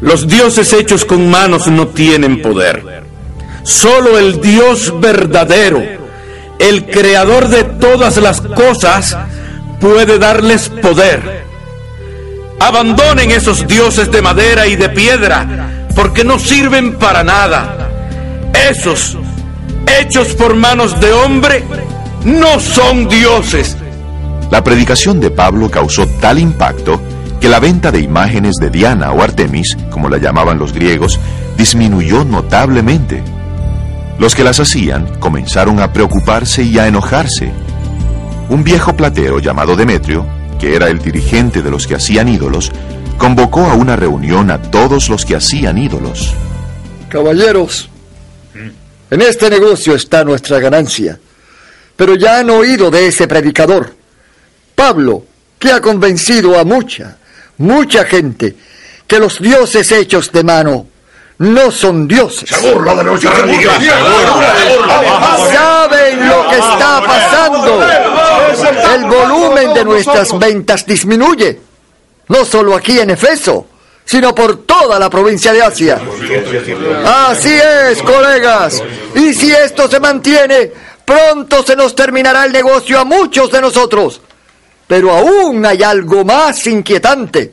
los 0.00 0.28
dioses 0.28 0.72
hechos 0.72 1.04
con 1.04 1.28
manos 1.28 1.66
no 1.66 1.88
tienen 1.88 2.40
poder. 2.40 3.02
Solo 3.64 4.20
el 4.20 4.40
Dios 4.40 4.94
verdadero, 5.00 5.82
el 6.60 6.86
creador 6.86 7.48
de 7.48 7.64
todas 7.64 8.18
las 8.18 8.40
cosas, 8.40 9.16
puede 9.82 10.20
darles 10.20 10.68
poder. 10.68 11.44
Abandonen 12.60 13.32
esos 13.32 13.66
dioses 13.66 14.10
de 14.12 14.22
madera 14.22 14.68
y 14.68 14.76
de 14.76 14.88
piedra, 14.88 15.88
porque 15.96 16.22
no 16.22 16.38
sirven 16.38 16.94
para 16.98 17.24
nada. 17.24 17.90
Esos, 18.70 19.18
hechos 20.00 20.28
por 20.34 20.54
manos 20.54 20.98
de 21.00 21.12
hombre, 21.12 21.64
no 22.24 22.60
son 22.60 23.08
dioses. 23.08 23.76
La 24.52 24.62
predicación 24.62 25.18
de 25.18 25.32
Pablo 25.32 25.68
causó 25.68 26.06
tal 26.20 26.38
impacto 26.38 27.00
que 27.40 27.48
la 27.48 27.58
venta 27.58 27.90
de 27.90 27.98
imágenes 27.98 28.56
de 28.56 28.70
Diana 28.70 29.10
o 29.10 29.20
Artemis, 29.20 29.76
como 29.90 30.08
la 30.08 30.18
llamaban 30.18 30.60
los 30.60 30.72
griegos, 30.72 31.18
disminuyó 31.58 32.24
notablemente. 32.24 33.24
Los 34.20 34.36
que 34.36 34.44
las 34.44 34.60
hacían 34.60 35.18
comenzaron 35.18 35.80
a 35.80 35.92
preocuparse 35.92 36.62
y 36.62 36.78
a 36.78 36.86
enojarse. 36.86 37.50
Un 38.52 38.62
viejo 38.62 38.94
platero 38.94 39.38
llamado 39.38 39.74
Demetrio, 39.74 40.26
que 40.60 40.76
era 40.76 40.88
el 40.88 40.98
dirigente 40.98 41.62
de 41.62 41.70
los 41.70 41.86
que 41.86 41.94
hacían 41.94 42.28
ídolos, 42.28 42.70
convocó 43.16 43.60
a 43.64 43.72
una 43.72 43.96
reunión 43.96 44.50
a 44.50 44.60
todos 44.60 45.08
los 45.08 45.24
que 45.24 45.34
hacían 45.34 45.78
ídolos. 45.78 46.34
Caballeros, 47.08 47.88
en 49.10 49.22
este 49.22 49.48
negocio 49.48 49.94
está 49.94 50.22
nuestra 50.22 50.58
ganancia. 50.58 51.18
Pero 51.96 52.14
ya 52.14 52.40
han 52.40 52.50
oído 52.50 52.90
de 52.90 53.06
ese 53.06 53.26
predicador, 53.26 53.94
Pablo, 54.74 55.24
que 55.58 55.72
ha 55.72 55.80
convencido 55.80 56.58
a 56.58 56.64
mucha, 56.64 57.16
mucha 57.56 58.04
gente 58.04 58.54
que 59.06 59.18
los 59.18 59.40
dioses 59.40 59.90
hechos 59.92 60.30
de 60.30 60.44
mano 60.44 60.88
no 61.42 61.72
son 61.72 62.06
dioses. 62.06 62.48
Se 62.48 62.72
burla 62.72 62.94
de 62.94 63.04
nuestra 63.04 63.32
religión. 63.32 63.74
¿Saben 65.52 66.28
lo 66.28 66.48
que 66.48 66.54
está 66.54 67.02
pasando? 67.04 67.82
El 68.94 69.04
volumen 69.06 69.74
de 69.74 69.84
nuestras 69.84 70.38
ventas 70.38 70.86
disminuye. 70.86 71.58
No 72.28 72.44
solo 72.44 72.76
aquí 72.76 73.00
en 73.00 73.10
Efeso, 73.10 73.66
sino 74.04 74.32
por 74.32 74.64
toda 74.64 75.00
la 75.00 75.10
provincia 75.10 75.52
de 75.52 75.62
Asia. 75.62 76.00
Así 77.04 77.52
es, 77.52 78.00
colegas. 78.02 78.80
Y 79.16 79.34
si 79.34 79.50
esto 79.50 79.88
se 79.88 79.98
mantiene, 79.98 80.70
pronto 81.04 81.64
se 81.64 81.74
nos 81.74 81.96
terminará 81.96 82.44
el 82.44 82.52
negocio 82.52 83.00
a 83.00 83.04
muchos 83.04 83.50
de 83.50 83.60
nosotros. 83.60 84.20
Pero 84.86 85.10
aún 85.10 85.66
hay 85.66 85.82
algo 85.82 86.24
más 86.24 86.64
inquietante. 86.68 87.52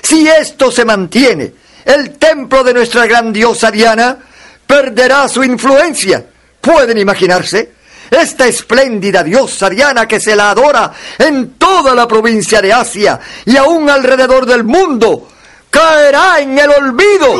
Si 0.00 0.28
esto 0.28 0.70
se 0.70 0.84
mantiene, 0.84 1.63
el 1.84 2.18
templo 2.18 2.64
de 2.64 2.74
nuestra 2.74 3.06
grandiosa 3.06 3.70
Diana 3.70 4.18
perderá 4.66 5.28
su 5.28 5.44
influencia. 5.44 6.24
¿Pueden 6.60 6.98
imaginarse? 6.98 7.72
Esta 8.10 8.46
espléndida 8.46 9.22
diosa 9.22 9.68
Diana 9.68 10.06
que 10.06 10.20
se 10.20 10.36
la 10.36 10.50
adora 10.50 10.92
en 11.18 11.54
toda 11.54 11.94
la 11.94 12.06
provincia 12.06 12.60
de 12.62 12.72
Asia 12.72 13.18
y 13.44 13.56
aún 13.56 13.88
alrededor 13.90 14.46
del 14.46 14.64
mundo, 14.64 15.28
caerá 15.70 16.38
en 16.38 16.56
el 16.58 16.70
olvido. 16.70 17.34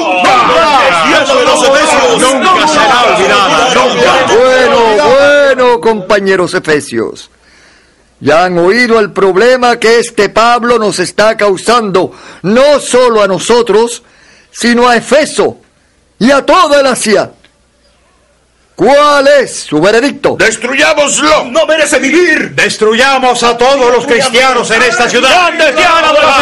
Nunca 2.18 2.66
será 2.66 3.04
olvidada, 3.04 3.74
nunca. 3.74 4.26
Bueno, 4.34 4.78
bueno, 5.06 5.80
compañeros 5.80 6.54
efesios. 6.54 7.30
Ya 8.20 8.44
han 8.44 8.58
oído 8.58 8.98
el 8.98 9.12
problema 9.12 9.78
que 9.78 10.00
este 10.00 10.28
Pablo 10.30 10.78
nos 10.78 10.98
está 10.98 11.36
causando, 11.36 12.12
no 12.42 12.80
solo 12.80 13.22
a 13.22 13.28
nosotros, 13.28 14.02
sino 14.54 14.88
a 14.88 14.96
Efeso 14.96 15.58
y 16.18 16.30
a 16.30 16.44
toda 16.44 16.80
el 16.80 16.86
Asia. 16.86 17.30
¿Cuál 18.74 19.28
es 19.28 19.60
su 19.64 19.80
veredicto? 19.80 20.36
¡Destruyámoslo! 20.36 21.44
¡No 21.44 21.64
merece 21.64 21.98
vivir! 22.00 22.50
Destruyamos 22.54 23.42
a 23.44 23.56
todos 23.56 23.94
los 23.94 24.04
cristianos 24.04 24.68
en 24.70 24.82
esta 24.82 25.08
ciudad. 25.08 25.30
¡Grandes 25.30 25.76
Diana 25.76 26.12
de 26.12 26.20
los 26.20 26.36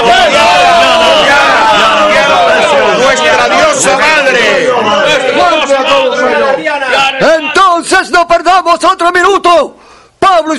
¡Nuestra 2.99 3.49
diosa 3.49 3.99
madre! 3.99 4.71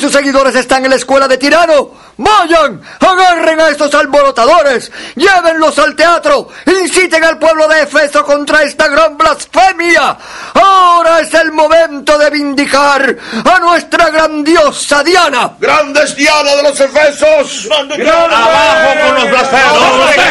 Sus 0.04 0.12
seguidores 0.12 0.54
están 0.56 0.84
en 0.84 0.90
la 0.90 0.98
escuela 0.98 1.30
de 1.30 1.38
tirano. 1.38 1.92
Vayan, 2.18 2.82
agarren 3.00 3.62
a 3.62 3.70
estos 3.70 3.96
alborotadores, 3.96 4.92
llévenlos 5.16 5.80
al 5.80 5.96
teatro, 5.96 6.50
inciten 6.66 7.24
al 7.24 7.40
pueblo 7.40 7.70
de 7.70 7.84
Efeso 7.84 8.26
contra 8.26 8.64
esta 8.64 8.90
gran 8.90 9.18
blasfemia. 9.18 10.18
Ahora 10.56 11.22
es 11.22 11.34
el 11.34 11.54
momento 11.54 12.18
de 12.18 12.30
vindicar 12.32 13.16
a 13.46 13.60
nuestra 13.60 14.10
grandiosa 14.10 15.02
Diana. 15.04 15.54
¡Grandes 15.58 16.18
Diana 16.18 16.54
de 16.54 16.64
los 16.64 16.78
Efesos! 16.82 17.70
¡Abajo 17.72 19.06
con 19.06 19.16
los 19.16 19.30
blasfemos! 19.30 20.12
¡Que 20.16 20.30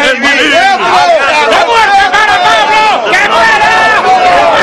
muerte 1.64 2.10
para 2.12 2.42
Pablo! 2.42 3.10
¡Que 3.10 3.28
muera! 3.30 4.61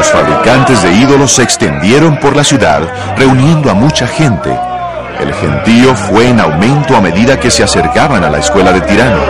Los 0.00 0.12
fabricantes 0.12 0.82
de 0.82 0.94
ídolos 0.94 1.30
se 1.30 1.42
extendieron 1.42 2.16
por 2.16 2.34
la 2.34 2.42
ciudad, 2.42 2.80
reuniendo 3.18 3.70
a 3.70 3.74
mucha 3.74 4.06
gente. 4.06 4.58
El 5.20 5.34
gentío 5.34 5.94
fue 5.94 6.26
en 6.26 6.40
aumento 6.40 6.96
a 6.96 7.02
medida 7.02 7.38
que 7.38 7.50
se 7.50 7.62
acercaban 7.62 8.24
a 8.24 8.30
la 8.30 8.38
escuela 8.38 8.72
de 8.72 8.80
tirano. 8.80 9.20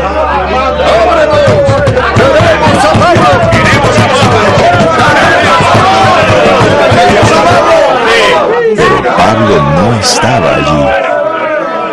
Pero 8.77 9.17
Pablo 9.17 9.63
no 9.75 9.99
estaba 9.99 10.55
allí. 10.55 10.85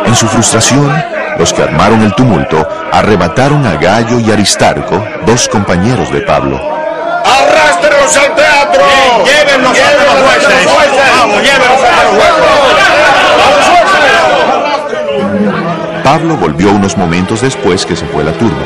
En 0.06 0.16
su 0.16 0.28
frustración, 0.28 1.04
los 1.40 1.52
que 1.52 1.64
armaron 1.64 2.04
el 2.04 2.14
tumulto 2.14 2.70
arrebataron 2.92 3.66
a 3.66 3.74
Gallo 3.78 4.20
y 4.20 4.32
Aristarco, 4.32 5.04
dos 5.26 5.50
compañeros 5.50 6.12
de 6.12 6.22
Pablo. 6.22 6.78
¡Arrástrenos 8.08 8.18
al 8.18 8.36
teatro! 8.36 8.84
¡Llévenlos 9.26 9.78
a 9.78 9.92
los 10.06 10.16
jueces! 10.24 10.66
¡Vamos, 11.18 11.42
llévenlos 11.42 11.84
a 11.84 12.04
los 12.04 12.14
jueces! 12.16 12.48
Pablo 16.04 16.38
volvió 16.38 16.72
unos 16.72 16.96
momentos 16.96 17.42
después 17.42 17.86
que 17.86 17.96
se 17.98 18.06
fue 18.06 18.24
la 18.24 18.32
turba. 18.34 18.66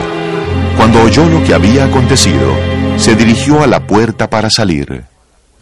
Cuando 0.78 1.02
oyó 1.02 1.26
lo 1.26 1.44
que 1.44 1.56
había 1.56 1.86
acontecido, 1.86 2.56
se 2.98 3.16
dirigió 3.16 3.64
a 3.64 3.68
la 3.68 3.80
puerta 3.88 4.30
para 4.30 4.52
salir. 4.52 5.06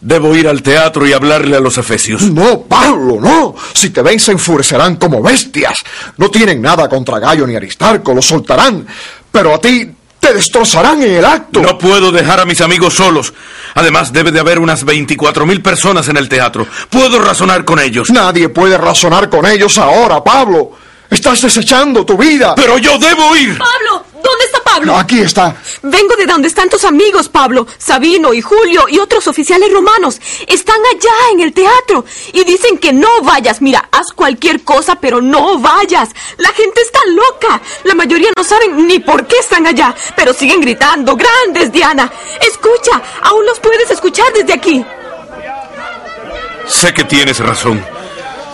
Debo 0.02 0.36
ir 0.36 0.48
al 0.48 0.62
teatro 0.62 1.08
y 1.08 1.14
hablarle 1.14 1.56
a 1.58 1.62
los 1.62 1.78
efesios. 1.78 2.22
No, 2.24 2.62
Pablo, 2.62 3.20
no. 3.20 3.56
Si 3.74 3.92
te 3.92 4.02
ven 4.02 4.20
se 4.20 4.34
enfurecerán 4.34 4.98
como 4.98 5.22
bestias. 5.22 5.80
No 6.18 6.30
tienen 6.30 6.62
nada 6.62 6.90
contra 6.90 7.20
Gallo 7.20 7.48
ni 7.48 7.56
Aristarco, 7.56 8.14
los 8.14 8.26
soltarán. 8.26 8.86
Pero 9.32 9.56
a 9.56 9.60
ti 9.60 9.90
te 10.30 10.36
destrozarán 10.36 11.02
en 11.02 11.16
el 11.16 11.26
acto. 11.26 11.60
No 11.60 11.78
puedo 11.78 12.12
dejar 12.12 12.40
a 12.40 12.46
mis 12.46 12.62
amigos 12.62 12.94
solos. 12.94 13.34
Además, 13.74 14.14
debe 14.14 14.32
de 14.32 14.40
haber 14.40 14.60
unas 14.60 14.84
24 14.84 15.46
mil 15.46 15.62
personas 15.62 16.08
en 16.08 16.18
el 16.18 16.30
teatro. 16.30 16.68
Puedo 16.90 17.20
razonar 17.20 17.66
con 17.66 17.80
ellos. 17.80 18.12
Nadie 18.12 18.50
puede 18.50 18.78
razonar 18.78 19.30
con 19.30 19.48
ellos 19.48 19.78
ahora, 19.80 20.24
Pablo. 20.24 20.72
Estás 21.10 21.42
desechando 21.42 22.06
tu 22.06 22.16
vida. 22.16 22.54
Pero 22.56 22.78
yo 22.78 23.00
debo 23.00 23.36
ir. 23.36 23.58
Pablo, 23.58 24.06
¿dónde 24.14 24.46
está 24.46 24.60
Pablo? 24.64 24.96
Aquí 24.96 25.20
está. 25.20 25.56
Vengo 25.82 26.16
de 26.16 26.28
donde 26.28 26.48
están 26.48 26.70
tus 26.70 26.86
amigos, 26.86 27.30
Pablo, 27.30 27.66
Sabino 27.80 28.32
y 28.32 28.42
Julio 28.42 28.86
y 28.88 29.00
otros 29.00 29.28
oficiales 29.28 29.72
romanos. 29.74 30.22
Están 30.46 30.78
allá 30.94 31.32
en 31.32 31.40
el 31.40 31.52
teatro 31.52 32.06
y 32.32 32.44
dicen 32.44 32.78
que 32.78 32.94
no 32.94 33.22
vayas. 33.24 33.60
Mira, 33.60 33.90
haz 33.92 34.12
cualquier 34.14 34.64
cosa, 34.64 34.98
pero 35.02 35.20
no 35.20 35.58
vayas. 35.58 36.10
La 36.38 36.50
gente 36.50 36.82
está 36.82 37.00
loca. 37.08 37.60
La 37.86 37.96
mayoría 37.96 38.30
no 38.38 38.44
saben 38.44 38.86
ni 38.88 39.00
por 39.00 39.26
qué 39.26 39.38
están 39.40 39.66
allá, 39.66 39.96
pero 40.16 40.32
siguen 40.32 40.62
gritando. 40.62 41.16
Grandes, 41.16 41.72
Diana. 41.72 42.12
Escucha, 42.40 43.02
aún 43.24 43.46
los 43.48 43.60
puedes 43.60 43.90
escuchar 43.90 44.32
desde 44.34 44.54
aquí. 44.54 44.86
Sé 46.68 46.94
que 46.94 47.04
tienes 47.04 47.40
razón. 47.40 47.84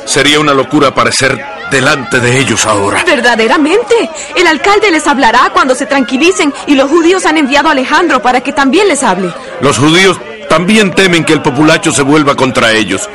Sería 0.05 0.39
una 0.39 0.53
locura 0.53 0.89
aparecer 0.89 1.54
delante 1.71 2.19
de 2.19 2.39
ellos 2.39 2.65
ahora. 2.65 3.04
Verdaderamente. 3.04 4.10
El 4.36 4.47
alcalde 4.47 4.91
les 4.91 5.08
hablará 5.08 5.49
cuando 5.54 5.75
se 5.75 5.86
tranquilicen 5.86 6.54
y 6.67 6.75
los 6.75 6.89
judíos 6.89 7.25
han 7.25 7.38
enviado 7.38 7.69
a 7.69 7.71
Alejandro 7.71 8.21
para 8.21 8.41
que 8.41 8.54
también 8.54 8.88
les 8.88 9.04
hable. 9.04 9.34
Los 9.62 9.78
judíos 9.78 10.19
también 10.49 10.93
temen 10.93 11.23
que 11.23 11.34
el 11.34 11.41
populacho 11.41 11.91
se 11.91 12.01
vuelva 12.01 12.36
contra 12.36 12.71
ellos. 12.71 13.10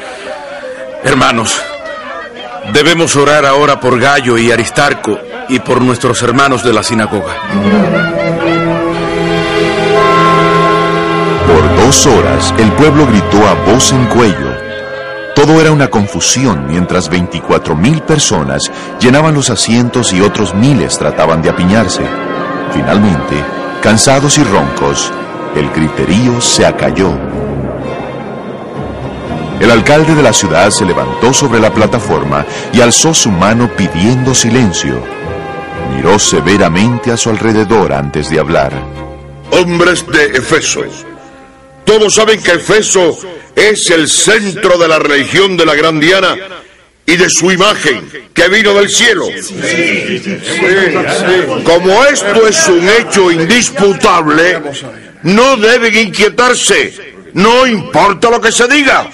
Hermanos, 1.03 1.61
debemos 2.73 3.17
orar 3.17 3.47
ahora 3.47 3.81
por 3.81 3.99
Gallo 3.99 4.37
y 4.37 4.51
Aristarco 4.51 5.19
y 5.49 5.59
por 5.61 5.81
nuestros 5.81 6.23
hermanos 6.23 6.63
de 6.63 6.73
la 6.73 6.83
sinagoga. 6.83 7.35
Por 11.47 11.77
dos 11.85 12.07
horas 12.07 12.55
el 12.59 12.71
pueblo 12.73 13.07
gritó 13.07 13.49
a 13.49 13.55
voz 13.73 13.93
en 13.93 14.07
cuello. 14.07 14.70
Todo 15.41 15.59
era 15.59 15.73
una 15.73 15.89
confusión 15.89 16.67
mientras 16.67 17.09
24 17.09 17.75
mil 17.75 18.03
personas 18.03 18.71
llenaban 19.01 19.33
los 19.33 19.49
asientos 19.49 20.13
y 20.13 20.21
otros 20.21 20.55
miles 20.55 20.99
trataban 20.99 21.41
de 21.41 21.49
apiñarse. 21.49 22.03
Finalmente, 22.75 23.43
cansados 23.83 24.37
y 24.37 24.45
roncos, 24.45 25.11
el 25.57 25.71
griterío 25.71 26.43
se 26.43 26.67
acalló. 26.67 27.15
El 29.61 29.71
alcalde 29.71 30.15
de 30.15 30.23
la 30.23 30.35
ciudad 30.35 30.69
se 30.69 30.85
levantó 30.85 31.33
sobre 31.33 31.59
la 31.59 31.73
plataforma 31.73 32.45
y 32.75 32.83
alzó 32.83 33.15
su 33.15 33.31
mano 33.31 33.71
pidiendo 33.75 34.35
silencio. 34.35 35.03
miró 35.97 36.19
severamente 36.19 37.13
a 37.13 37.17
su 37.17 37.31
alrededor 37.31 37.95
antes 37.95 38.29
de 38.29 38.41
hablar. 38.41 38.75
Hombres 39.53 40.07
de 40.07 40.37
Efeso, 40.37 40.83
todos 41.87 42.15
saben 42.15 42.43
que 42.43 42.53
Efeso 42.53 43.17
es 43.69 43.91
el 43.91 44.09
centro 44.09 44.79
de 44.79 44.89
la 44.89 44.99
religión 44.99 45.57
de 45.57 45.67
la 45.67 45.75
gran 45.75 46.01
Diana 46.01 46.37
y 47.05 47.17
de 47.17 47.29
su 47.29 47.51
imagen 47.51 48.09
que 48.33 48.49
vino 48.49 48.73
del 48.73 48.89
cielo. 48.89 49.27
Como 51.65 52.05
esto 52.05 52.47
es 52.47 52.69
un 52.69 52.89
hecho 52.89 53.31
indisputable, 53.31 54.61
no 55.25 55.57
deben 55.57 55.97
inquietarse, 55.97 57.15
no 57.35 57.67
importa 57.67 58.31
lo 58.31 58.41
que 58.41 58.53
se 58.53 58.67
diga, 58.69 59.11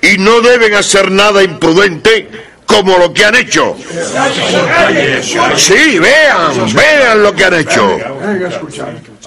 y 0.00 0.16
no 0.18 0.40
deben 0.40 0.74
hacer 0.74 1.10
nada 1.10 1.42
imprudente 1.42 2.28
como 2.64 2.96
lo 2.98 3.12
que 3.12 3.24
han 3.24 3.34
hecho. 3.34 3.76
Sí, 5.56 5.98
vean, 5.98 6.74
vean 6.74 7.22
lo 7.22 7.34
que 7.34 7.44
han 7.44 7.54
hecho. 7.54 7.98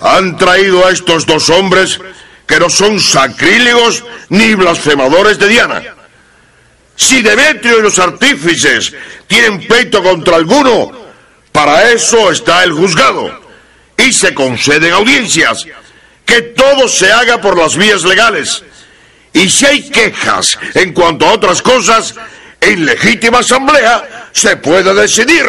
Han 0.02 0.38
traído 0.38 0.86
a 0.86 0.92
estos 0.92 1.26
dos 1.26 1.50
hombres 1.50 2.00
que 2.48 2.60
no 2.60 2.70
son 2.70 3.00
sacrílegos 3.00 4.04
ni 4.30 4.56
blasfemadores 4.56 5.40
de 5.40 5.48
Diana. 5.48 5.82
Si 6.96 7.22
Demetrio 7.22 7.80
y 7.80 7.82
los 7.82 7.98
artífices 8.00 8.94
tienen 9.28 9.66
pleito 9.66 10.04
contra 10.04 10.36
alguno, 10.36 10.92
para 11.52 11.92
eso 11.92 12.32
está 12.32 12.64
el 12.64 12.74
juzgado. 12.74 13.42
Y 13.98 14.12
se 14.14 14.34
conceden 14.34 14.94
audiencias. 14.94 15.66
Que 16.26 16.42
todo 16.42 16.88
se 16.88 17.12
haga 17.12 17.42
por 17.42 17.58
las 17.58 17.76
vías 17.76 18.04
legales. 18.04 18.64
Y 19.34 19.50
si 19.50 19.66
hay 19.66 19.90
quejas 19.90 20.58
en 20.76 20.94
cuanto 20.94 21.26
a 21.26 21.34
otras 21.34 21.62
cosas, 21.62 22.16
en 22.62 22.86
legítima 22.86 23.40
asamblea 23.40 24.30
se 24.32 24.56
puede 24.56 24.94
decidir. 24.94 25.44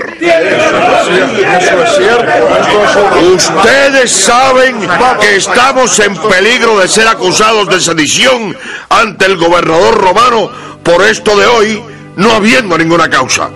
Ustedes 3.36 4.10
saben 4.10 4.76
que 5.20 5.36
estamos 5.36 5.98
en 6.00 6.16
peligro 6.16 6.80
de 6.80 6.88
ser 6.88 7.06
acusados 7.06 7.68
de 7.68 7.80
sedición 7.80 8.56
ante 8.88 9.26
el 9.26 9.36
gobernador 9.36 9.94
romano 9.94 10.50
por 10.82 11.02
esto 11.04 11.36
de 11.36 11.46
hoy, 11.46 11.82
no 12.16 12.32
habiendo 12.32 12.76
ninguna 12.76 13.08
causa. 13.08 13.50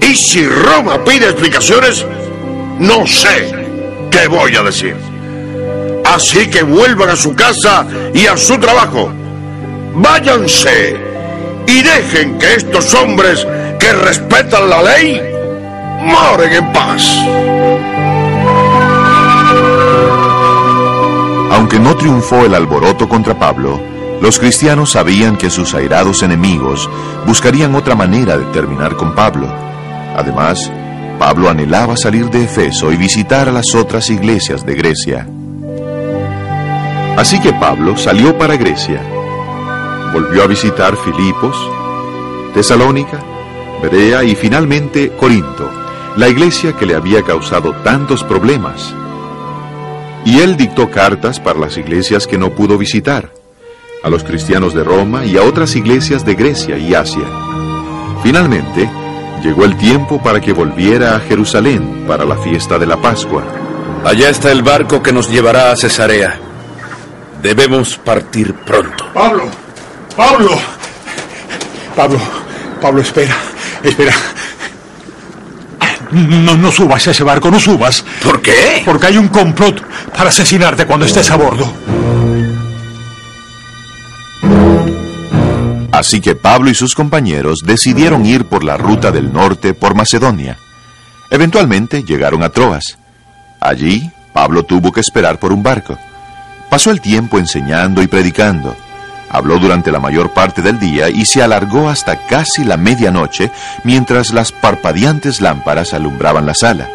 Y 0.00 0.14
si 0.14 0.46
Roma 0.46 1.02
pide 1.02 1.30
explicaciones, 1.30 2.04
no 2.78 3.06
sé 3.06 3.52
qué 4.10 4.28
voy 4.28 4.54
a 4.54 4.62
decir. 4.62 4.94
Así 6.04 6.48
que 6.48 6.62
vuelvan 6.62 7.08
a 7.08 7.16
su 7.16 7.34
casa 7.34 7.86
y 8.14 8.26
a 8.26 8.36
su 8.36 8.58
trabajo. 8.58 9.10
Váyanse 9.94 11.15
y 11.66 11.82
dejen 11.82 12.38
que 12.38 12.54
estos 12.54 12.94
hombres 12.94 13.46
que 13.78 13.92
respetan 13.92 14.68
la 14.70 14.82
ley 14.82 15.20
moren 16.02 16.52
en 16.52 16.72
paz. 16.72 17.02
Aunque 21.52 21.78
no 21.78 21.96
triunfó 21.96 22.44
el 22.44 22.54
alboroto 22.54 23.08
contra 23.08 23.38
Pablo, 23.38 23.80
los 24.20 24.38
cristianos 24.38 24.92
sabían 24.92 25.36
que 25.36 25.50
sus 25.50 25.74
airados 25.74 26.22
enemigos 26.22 26.88
buscarían 27.26 27.74
otra 27.74 27.94
manera 27.94 28.38
de 28.38 28.44
terminar 28.46 28.96
con 28.96 29.14
Pablo. 29.14 29.48
Además, 30.16 30.70
Pablo 31.18 31.48
anhelaba 31.48 31.96
salir 31.96 32.30
de 32.30 32.44
Efeso 32.44 32.92
y 32.92 32.96
visitar 32.96 33.48
a 33.48 33.52
las 33.52 33.74
otras 33.74 34.10
iglesias 34.10 34.64
de 34.64 34.74
Grecia. 34.74 35.26
Así 37.16 37.40
que 37.40 37.52
Pablo 37.54 37.96
salió 37.96 38.36
para 38.36 38.56
Grecia. 38.56 39.00
Volvió 40.12 40.44
a 40.44 40.46
visitar 40.46 40.96
Filipos, 40.96 41.56
Tesalónica, 42.54 43.20
Berea 43.82 44.24
y 44.24 44.34
finalmente 44.34 45.10
Corinto, 45.10 45.70
la 46.16 46.28
iglesia 46.28 46.72
que 46.72 46.86
le 46.86 46.94
había 46.94 47.22
causado 47.22 47.72
tantos 47.84 48.24
problemas. 48.24 48.94
Y 50.24 50.40
él 50.40 50.56
dictó 50.56 50.90
cartas 50.90 51.38
para 51.38 51.58
las 51.58 51.76
iglesias 51.76 52.26
que 52.26 52.38
no 52.38 52.50
pudo 52.50 52.78
visitar, 52.78 53.30
a 54.02 54.08
los 54.08 54.24
cristianos 54.24 54.74
de 54.74 54.84
Roma 54.84 55.26
y 55.26 55.36
a 55.36 55.42
otras 55.42 55.76
iglesias 55.76 56.24
de 56.24 56.34
Grecia 56.34 56.78
y 56.78 56.94
Asia. 56.94 57.26
Finalmente, 58.22 58.90
llegó 59.42 59.64
el 59.64 59.76
tiempo 59.76 60.22
para 60.22 60.40
que 60.40 60.52
volviera 60.52 61.16
a 61.16 61.20
Jerusalén 61.20 62.04
para 62.08 62.24
la 62.24 62.36
fiesta 62.36 62.78
de 62.78 62.86
la 62.86 62.96
Pascua. 62.96 63.44
Allá 64.04 64.30
está 64.30 64.50
el 64.50 64.62
barco 64.62 65.02
que 65.02 65.12
nos 65.12 65.30
llevará 65.30 65.70
a 65.70 65.76
Cesarea. 65.76 66.38
Debemos 67.42 67.98
partir 67.98 68.54
pronto. 68.54 69.04
Pablo, 69.12 69.44
Pablo, 70.16 70.50
Pablo, 71.94 72.18
Pablo, 72.80 73.02
espera, 73.02 73.36
espera. 73.82 74.14
No, 76.10 76.56
no 76.56 76.70
subas 76.70 77.06
a 77.08 77.10
ese 77.10 77.24
barco, 77.24 77.50
no 77.50 77.60
subas. 77.60 78.04
¿Por 78.22 78.40
qué? 78.40 78.82
Porque 78.84 79.08
hay 79.08 79.18
un 79.18 79.28
complot 79.28 79.82
para 80.16 80.30
asesinarte 80.30 80.86
cuando 80.86 81.04
estés 81.04 81.30
a 81.30 81.36
bordo. 81.36 81.70
Así 85.92 86.20
que 86.20 86.34
Pablo 86.34 86.70
y 86.70 86.74
sus 86.74 86.94
compañeros 86.94 87.60
decidieron 87.64 88.24
ir 88.24 88.44
por 88.44 88.64
la 88.64 88.76
ruta 88.76 89.10
del 89.10 89.32
norte 89.32 89.74
por 89.74 89.94
Macedonia. 89.94 90.58
Eventualmente 91.30 92.04
llegaron 92.04 92.42
a 92.42 92.50
Troas. 92.50 92.98
Allí, 93.60 94.10
Pablo 94.32 94.62
tuvo 94.62 94.92
que 94.92 95.00
esperar 95.00 95.38
por 95.38 95.52
un 95.52 95.62
barco. 95.62 95.98
Pasó 96.70 96.90
el 96.90 97.00
tiempo 97.00 97.38
enseñando 97.38 98.02
y 98.02 98.06
predicando. 98.06 98.76
Habló 99.28 99.58
durante 99.58 99.90
la 99.90 99.98
mayor 99.98 100.32
parte 100.32 100.62
del 100.62 100.78
día 100.78 101.08
y 101.08 101.24
se 101.24 101.42
alargó 101.42 101.88
hasta 101.88 102.26
casi 102.26 102.64
la 102.64 102.76
medianoche 102.76 103.50
mientras 103.84 104.32
las 104.32 104.52
parpadeantes 104.52 105.40
lámparas 105.40 105.94
alumbraban 105.94 106.46
la 106.46 106.54
sala. 106.54 106.88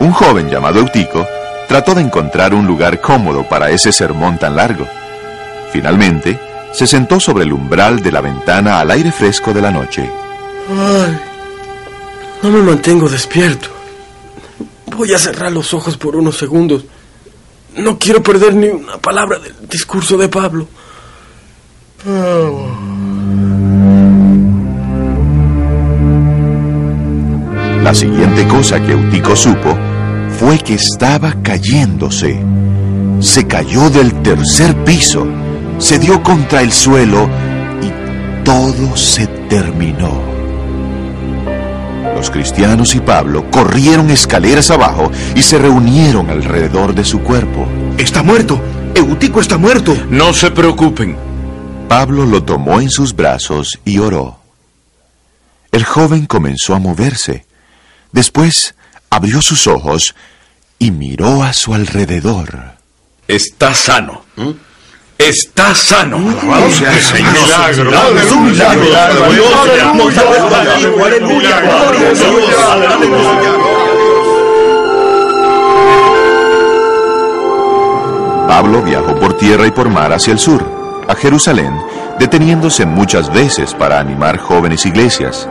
Un 0.00 0.12
joven 0.12 0.50
llamado 0.50 0.80
Eutico 0.80 1.26
trató 1.68 1.94
de 1.94 2.02
encontrar 2.02 2.54
un 2.54 2.66
lugar 2.66 3.00
cómodo 3.00 3.48
para 3.48 3.70
ese 3.70 3.92
sermón 3.92 4.36
tan 4.36 4.56
largo. 4.56 4.86
Finalmente, 5.72 6.38
se 6.72 6.86
sentó 6.86 7.20
sobre 7.20 7.44
el 7.44 7.52
umbral 7.52 8.02
de 8.02 8.12
la 8.12 8.20
ventana 8.20 8.80
al 8.80 8.90
aire 8.90 9.12
fresco 9.12 9.52
de 9.52 9.62
la 9.62 9.70
noche. 9.70 10.10
Ay, 10.68 11.18
no 12.42 12.50
me 12.50 12.62
mantengo 12.62 13.08
despierto. 13.08 13.68
Voy 14.96 15.12
a 15.14 15.18
cerrar 15.18 15.52
los 15.52 15.72
ojos 15.72 15.96
por 15.96 16.16
unos 16.16 16.36
segundos. 16.36 16.84
No 17.76 17.98
quiero 17.98 18.22
perder 18.22 18.54
ni 18.54 18.68
una 18.68 18.98
palabra 18.98 19.38
del 19.38 19.54
discurso 19.68 20.16
de 20.16 20.28
Pablo. 20.28 20.68
La 22.04 22.10
siguiente 27.94 28.44
cosa 28.48 28.80
que 28.80 28.90
Eutico 28.90 29.36
supo 29.36 29.78
fue 30.40 30.58
que 30.58 30.74
estaba 30.74 31.32
cayéndose. 31.44 32.42
Se 33.20 33.46
cayó 33.46 33.88
del 33.88 34.12
tercer 34.22 34.74
piso, 34.82 35.28
se 35.78 36.00
dio 36.00 36.24
contra 36.24 36.62
el 36.62 36.72
suelo 36.72 37.28
y 37.80 38.44
todo 38.44 38.96
se 38.96 39.28
terminó. 39.48 40.20
Los 42.16 42.30
cristianos 42.30 42.96
y 42.96 43.00
Pablo 43.00 43.48
corrieron 43.48 44.10
escaleras 44.10 44.72
abajo 44.72 45.12
y 45.36 45.42
se 45.42 45.56
reunieron 45.56 46.30
alrededor 46.30 46.96
de 46.96 47.04
su 47.04 47.20
cuerpo. 47.20 47.64
Está 47.96 48.24
muerto. 48.24 48.60
Eutico 48.92 49.40
está 49.40 49.56
muerto. 49.56 49.96
No 50.10 50.32
se 50.32 50.50
preocupen. 50.50 51.31
Pablo 51.92 52.24
lo 52.24 52.42
tomó 52.42 52.80
en 52.80 52.88
sus 52.88 53.14
brazos 53.14 53.78
y 53.84 53.98
oró. 53.98 54.38
El 55.72 55.84
joven 55.84 56.24
comenzó 56.24 56.74
a 56.74 56.78
moverse. 56.78 57.44
Después 58.12 58.74
abrió 59.10 59.42
sus 59.42 59.66
ojos 59.66 60.14
y 60.78 60.90
miró 60.90 61.42
a 61.42 61.52
su 61.52 61.74
alrededor. 61.74 62.76
Está 63.28 63.74
sano. 63.74 64.24
Está 65.18 65.74
sano. 65.74 66.16
Pablo 78.48 78.82
viajó 78.82 79.14
por 79.20 79.36
tierra 79.36 79.66
y 79.66 79.70
por 79.70 79.90
mar 79.90 80.14
hacia 80.14 80.32
el 80.32 80.38
sur, 80.38 80.81
a 81.08 81.14
Jerusalén, 81.14 81.72
deteniéndose 82.18 82.86
muchas 82.86 83.32
veces 83.32 83.74
para 83.74 84.00
animar 84.00 84.38
jóvenes 84.38 84.86
iglesias. 84.86 85.48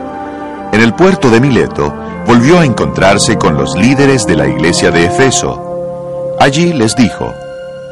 En 0.72 0.80
el 0.80 0.94
puerto 0.94 1.30
de 1.30 1.40
Mileto, 1.40 1.94
volvió 2.26 2.58
a 2.58 2.64
encontrarse 2.64 3.36
con 3.36 3.56
los 3.56 3.74
líderes 3.76 4.26
de 4.26 4.36
la 4.36 4.48
iglesia 4.48 4.90
de 4.90 5.06
Efeso. 5.06 6.36
Allí 6.40 6.72
les 6.72 6.96
dijo, 6.96 7.34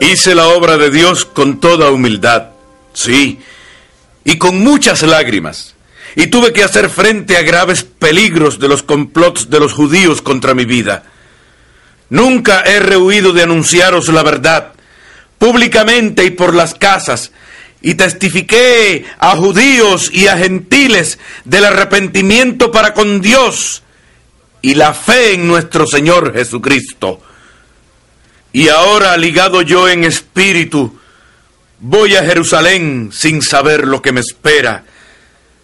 Hice 0.00 0.34
la 0.34 0.48
obra 0.48 0.78
de 0.78 0.90
Dios 0.90 1.24
con 1.24 1.60
toda 1.60 1.90
humildad, 1.90 2.48
sí, 2.94 3.40
y 4.24 4.38
con 4.38 4.62
muchas 4.62 5.02
lágrimas, 5.02 5.74
y 6.16 6.28
tuve 6.28 6.52
que 6.52 6.64
hacer 6.64 6.88
frente 6.88 7.36
a 7.36 7.42
graves 7.42 7.84
peligros 7.84 8.58
de 8.58 8.68
los 8.68 8.82
complots 8.82 9.50
de 9.50 9.60
los 9.60 9.72
judíos 9.74 10.22
contra 10.22 10.54
mi 10.54 10.64
vida. 10.64 11.04
Nunca 12.08 12.62
he 12.62 12.80
rehuido 12.80 13.32
de 13.32 13.42
anunciaros 13.42 14.08
la 14.08 14.22
verdad, 14.22 14.72
públicamente 15.38 16.24
y 16.24 16.30
por 16.30 16.54
las 16.54 16.74
casas, 16.74 17.32
y 17.82 17.94
testifiqué 17.94 19.06
a 19.18 19.36
judíos 19.36 20.10
y 20.12 20.26
a 20.26 20.36
gentiles 20.36 21.18
del 21.44 21.64
arrepentimiento 21.64 22.70
para 22.70 22.94
con 22.94 23.20
Dios 23.20 23.82
y 24.62 24.74
la 24.74 24.92
fe 24.92 25.34
en 25.34 25.46
nuestro 25.46 25.86
Señor 25.86 26.34
Jesucristo. 26.34 27.20
Y 28.52 28.68
ahora, 28.68 29.16
ligado 29.16 29.62
yo 29.62 29.88
en 29.88 30.04
espíritu, 30.04 30.98
voy 31.78 32.16
a 32.16 32.24
Jerusalén 32.24 33.10
sin 33.12 33.40
saber 33.40 33.86
lo 33.86 34.02
que 34.02 34.12
me 34.12 34.20
espera, 34.20 34.84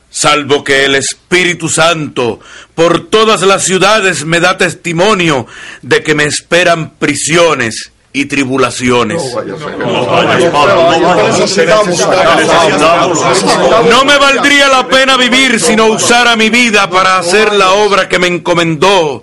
salvo 0.09 0.65
que 0.65 0.85
el 0.85 0.95
Espíritu 0.95 1.69
Santo 1.69 2.41
por 2.75 3.09
todas 3.11 3.43
las 3.43 3.65
ciudades 3.65 4.25
me 4.25 4.41
da 4.41 4.57
testimonio 4.57 5.47
de 5.83 6.03
que 6.03 6.15
me 6.15 6.25
esperan 6.25 6.95
prisiones 6.95 7.93
y 8.17 8.25
tribulaciones. 8.25 9.23
No 13.91 14.05
me 14.07 14.17
valdría 14.17 14.69
la 14.69 14.89
pena 14.89 15.19
vivir 15.19 15.61
si 15.61 15.77
no 15.77 15.89
usara 15.89 16.35
mi 16.35 16.49
vida 16.49 16.89
para 16.89 17.19
hacer 17.19 17.53
la 17.53 17.73
obra 17.73 18.09
que 18.09 18.19
me 18.19 18.27
encomendó, 18.27 19.23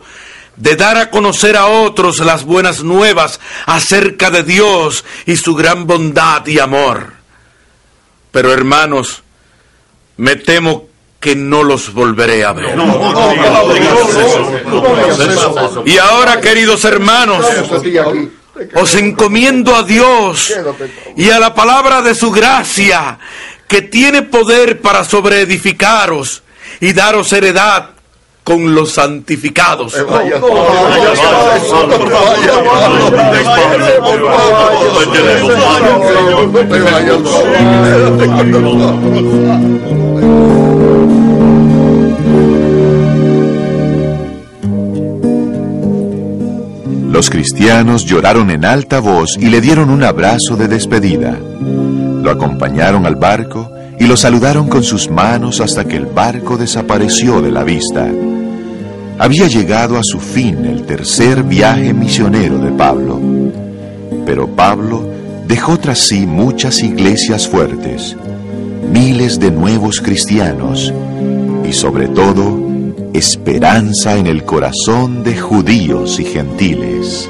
de 0.58 0.76
dar 0.76 0.98
a 0.98 1.10
conocer 1.10 1.58
a 1.58 1.66
otros 1.66 2.20
las 2.20 2.46
buenas 2.46 2.84
nuevas 2.84 3.40
acerca 3.66 4.30
de 4.30 4.44
Dios 4.44 5.04
y 5.26 5.38
su 5.38 5.56
gran 5.56 5.88
bondad 5.88 6.46
y 6.46 6.60
amor. 6.60 7.14
Pero 8.32 8.54
hermanos, 8.54 9.24
me 10.18 10.36
temo 10.36 10.86
que 11.20 11.36
no 11.36 11.64
los 11.64 11.92
volveré 11.94 12.44
a 12.44 12.54
ver. 12.54 12.78
Y 15.84 15.98
ahora, 15.98 16.40
queridos 16.40 16.86
hermanos, 16.86 17.44
os 18.76 18.96
encomiendo 18.96 19.76
a 19.76 19.84
Dios 19.84 20.54
y 21.16 21.30
a 21.30 21.40
la 21.40 21.54
palabra 21.54 22.02
de 22.02 22.16
su 22.16 22.32
gracia, 22.32 23.20
que 23.68 23.82
tiene 23.82 24.22
poder 24.22 24.82
para 24.82 25.04
sobreedificaros 25.04 26.44
y 26.80 26.94
daros 26.94 27.34
heredad 27.34 27.90
con 28.44 28.76
los 28.76 28.92
santificados. 28.92 29.96
Los 47.14 47.30
cristianos 47.30 48.06
lloraron 48.06 48.50
en 48.50 48.66
alta 48.66 49.00
voz 49.00 49.38
y 49.40 49.46
le 49.46 49.62
dieron 49.62 49.92
un 49.92 50.04
abrazo 50.04 50.56
de 50.56 50.68
despedida. 50.68 51.38
Lo 52.24 52.32
acompañaron 52.32 53.06
al 53.06 53.16
barco 53.18 53.70
y 54.00 54.08
lo 54.08 54.18
saludaron 54.18 54.68
con 54.68 54.82
sus 54.82 55.12
manos 55.12 55.62
hasta 55.62 55.86
que 55.86 55.96
el 55.96 56.08
barco 56.08 56.58
desapareció 56.58 57.40
de 57.44 57.52
la 57.52 57.64
vista. 57.64 58.10
Había 59.20 59.46
llegado 59.46 60.00
a 60.00 60.04
su 60.04 60.20
fin 60.20 60.66
el 60.66 60.88
tercer 60.88 61.44
viaje 61.44 61.94
misionero 61.94 62.58
de 62.58 62.72
Pablo. 62.72 63.22
Pero 64.26 64.48
Pablo 64.48 65.08
dejó 65.48 65.78
tras 65.78 66.00
sí 66.00 66.26
muchas 66.26 66.82
iglesias 66.82 67.48
fuertes, 67.48 68.18
miles 68.92 69.40
de 69.40 69.52
nuevos 69.52 70.02
cristianos 70.02 70.92
y 71.64 71.74
sobre 71.74 72.08
todo 72.08 72.73
esperanza 73.14 74.18
en 74.18 74.28
el 74.28 74.44
corazón 74.44 75.24
de 75.24 75.38
judíos 75.38 76.20
y 76.20 76.26
gentiles. 76.26 77.30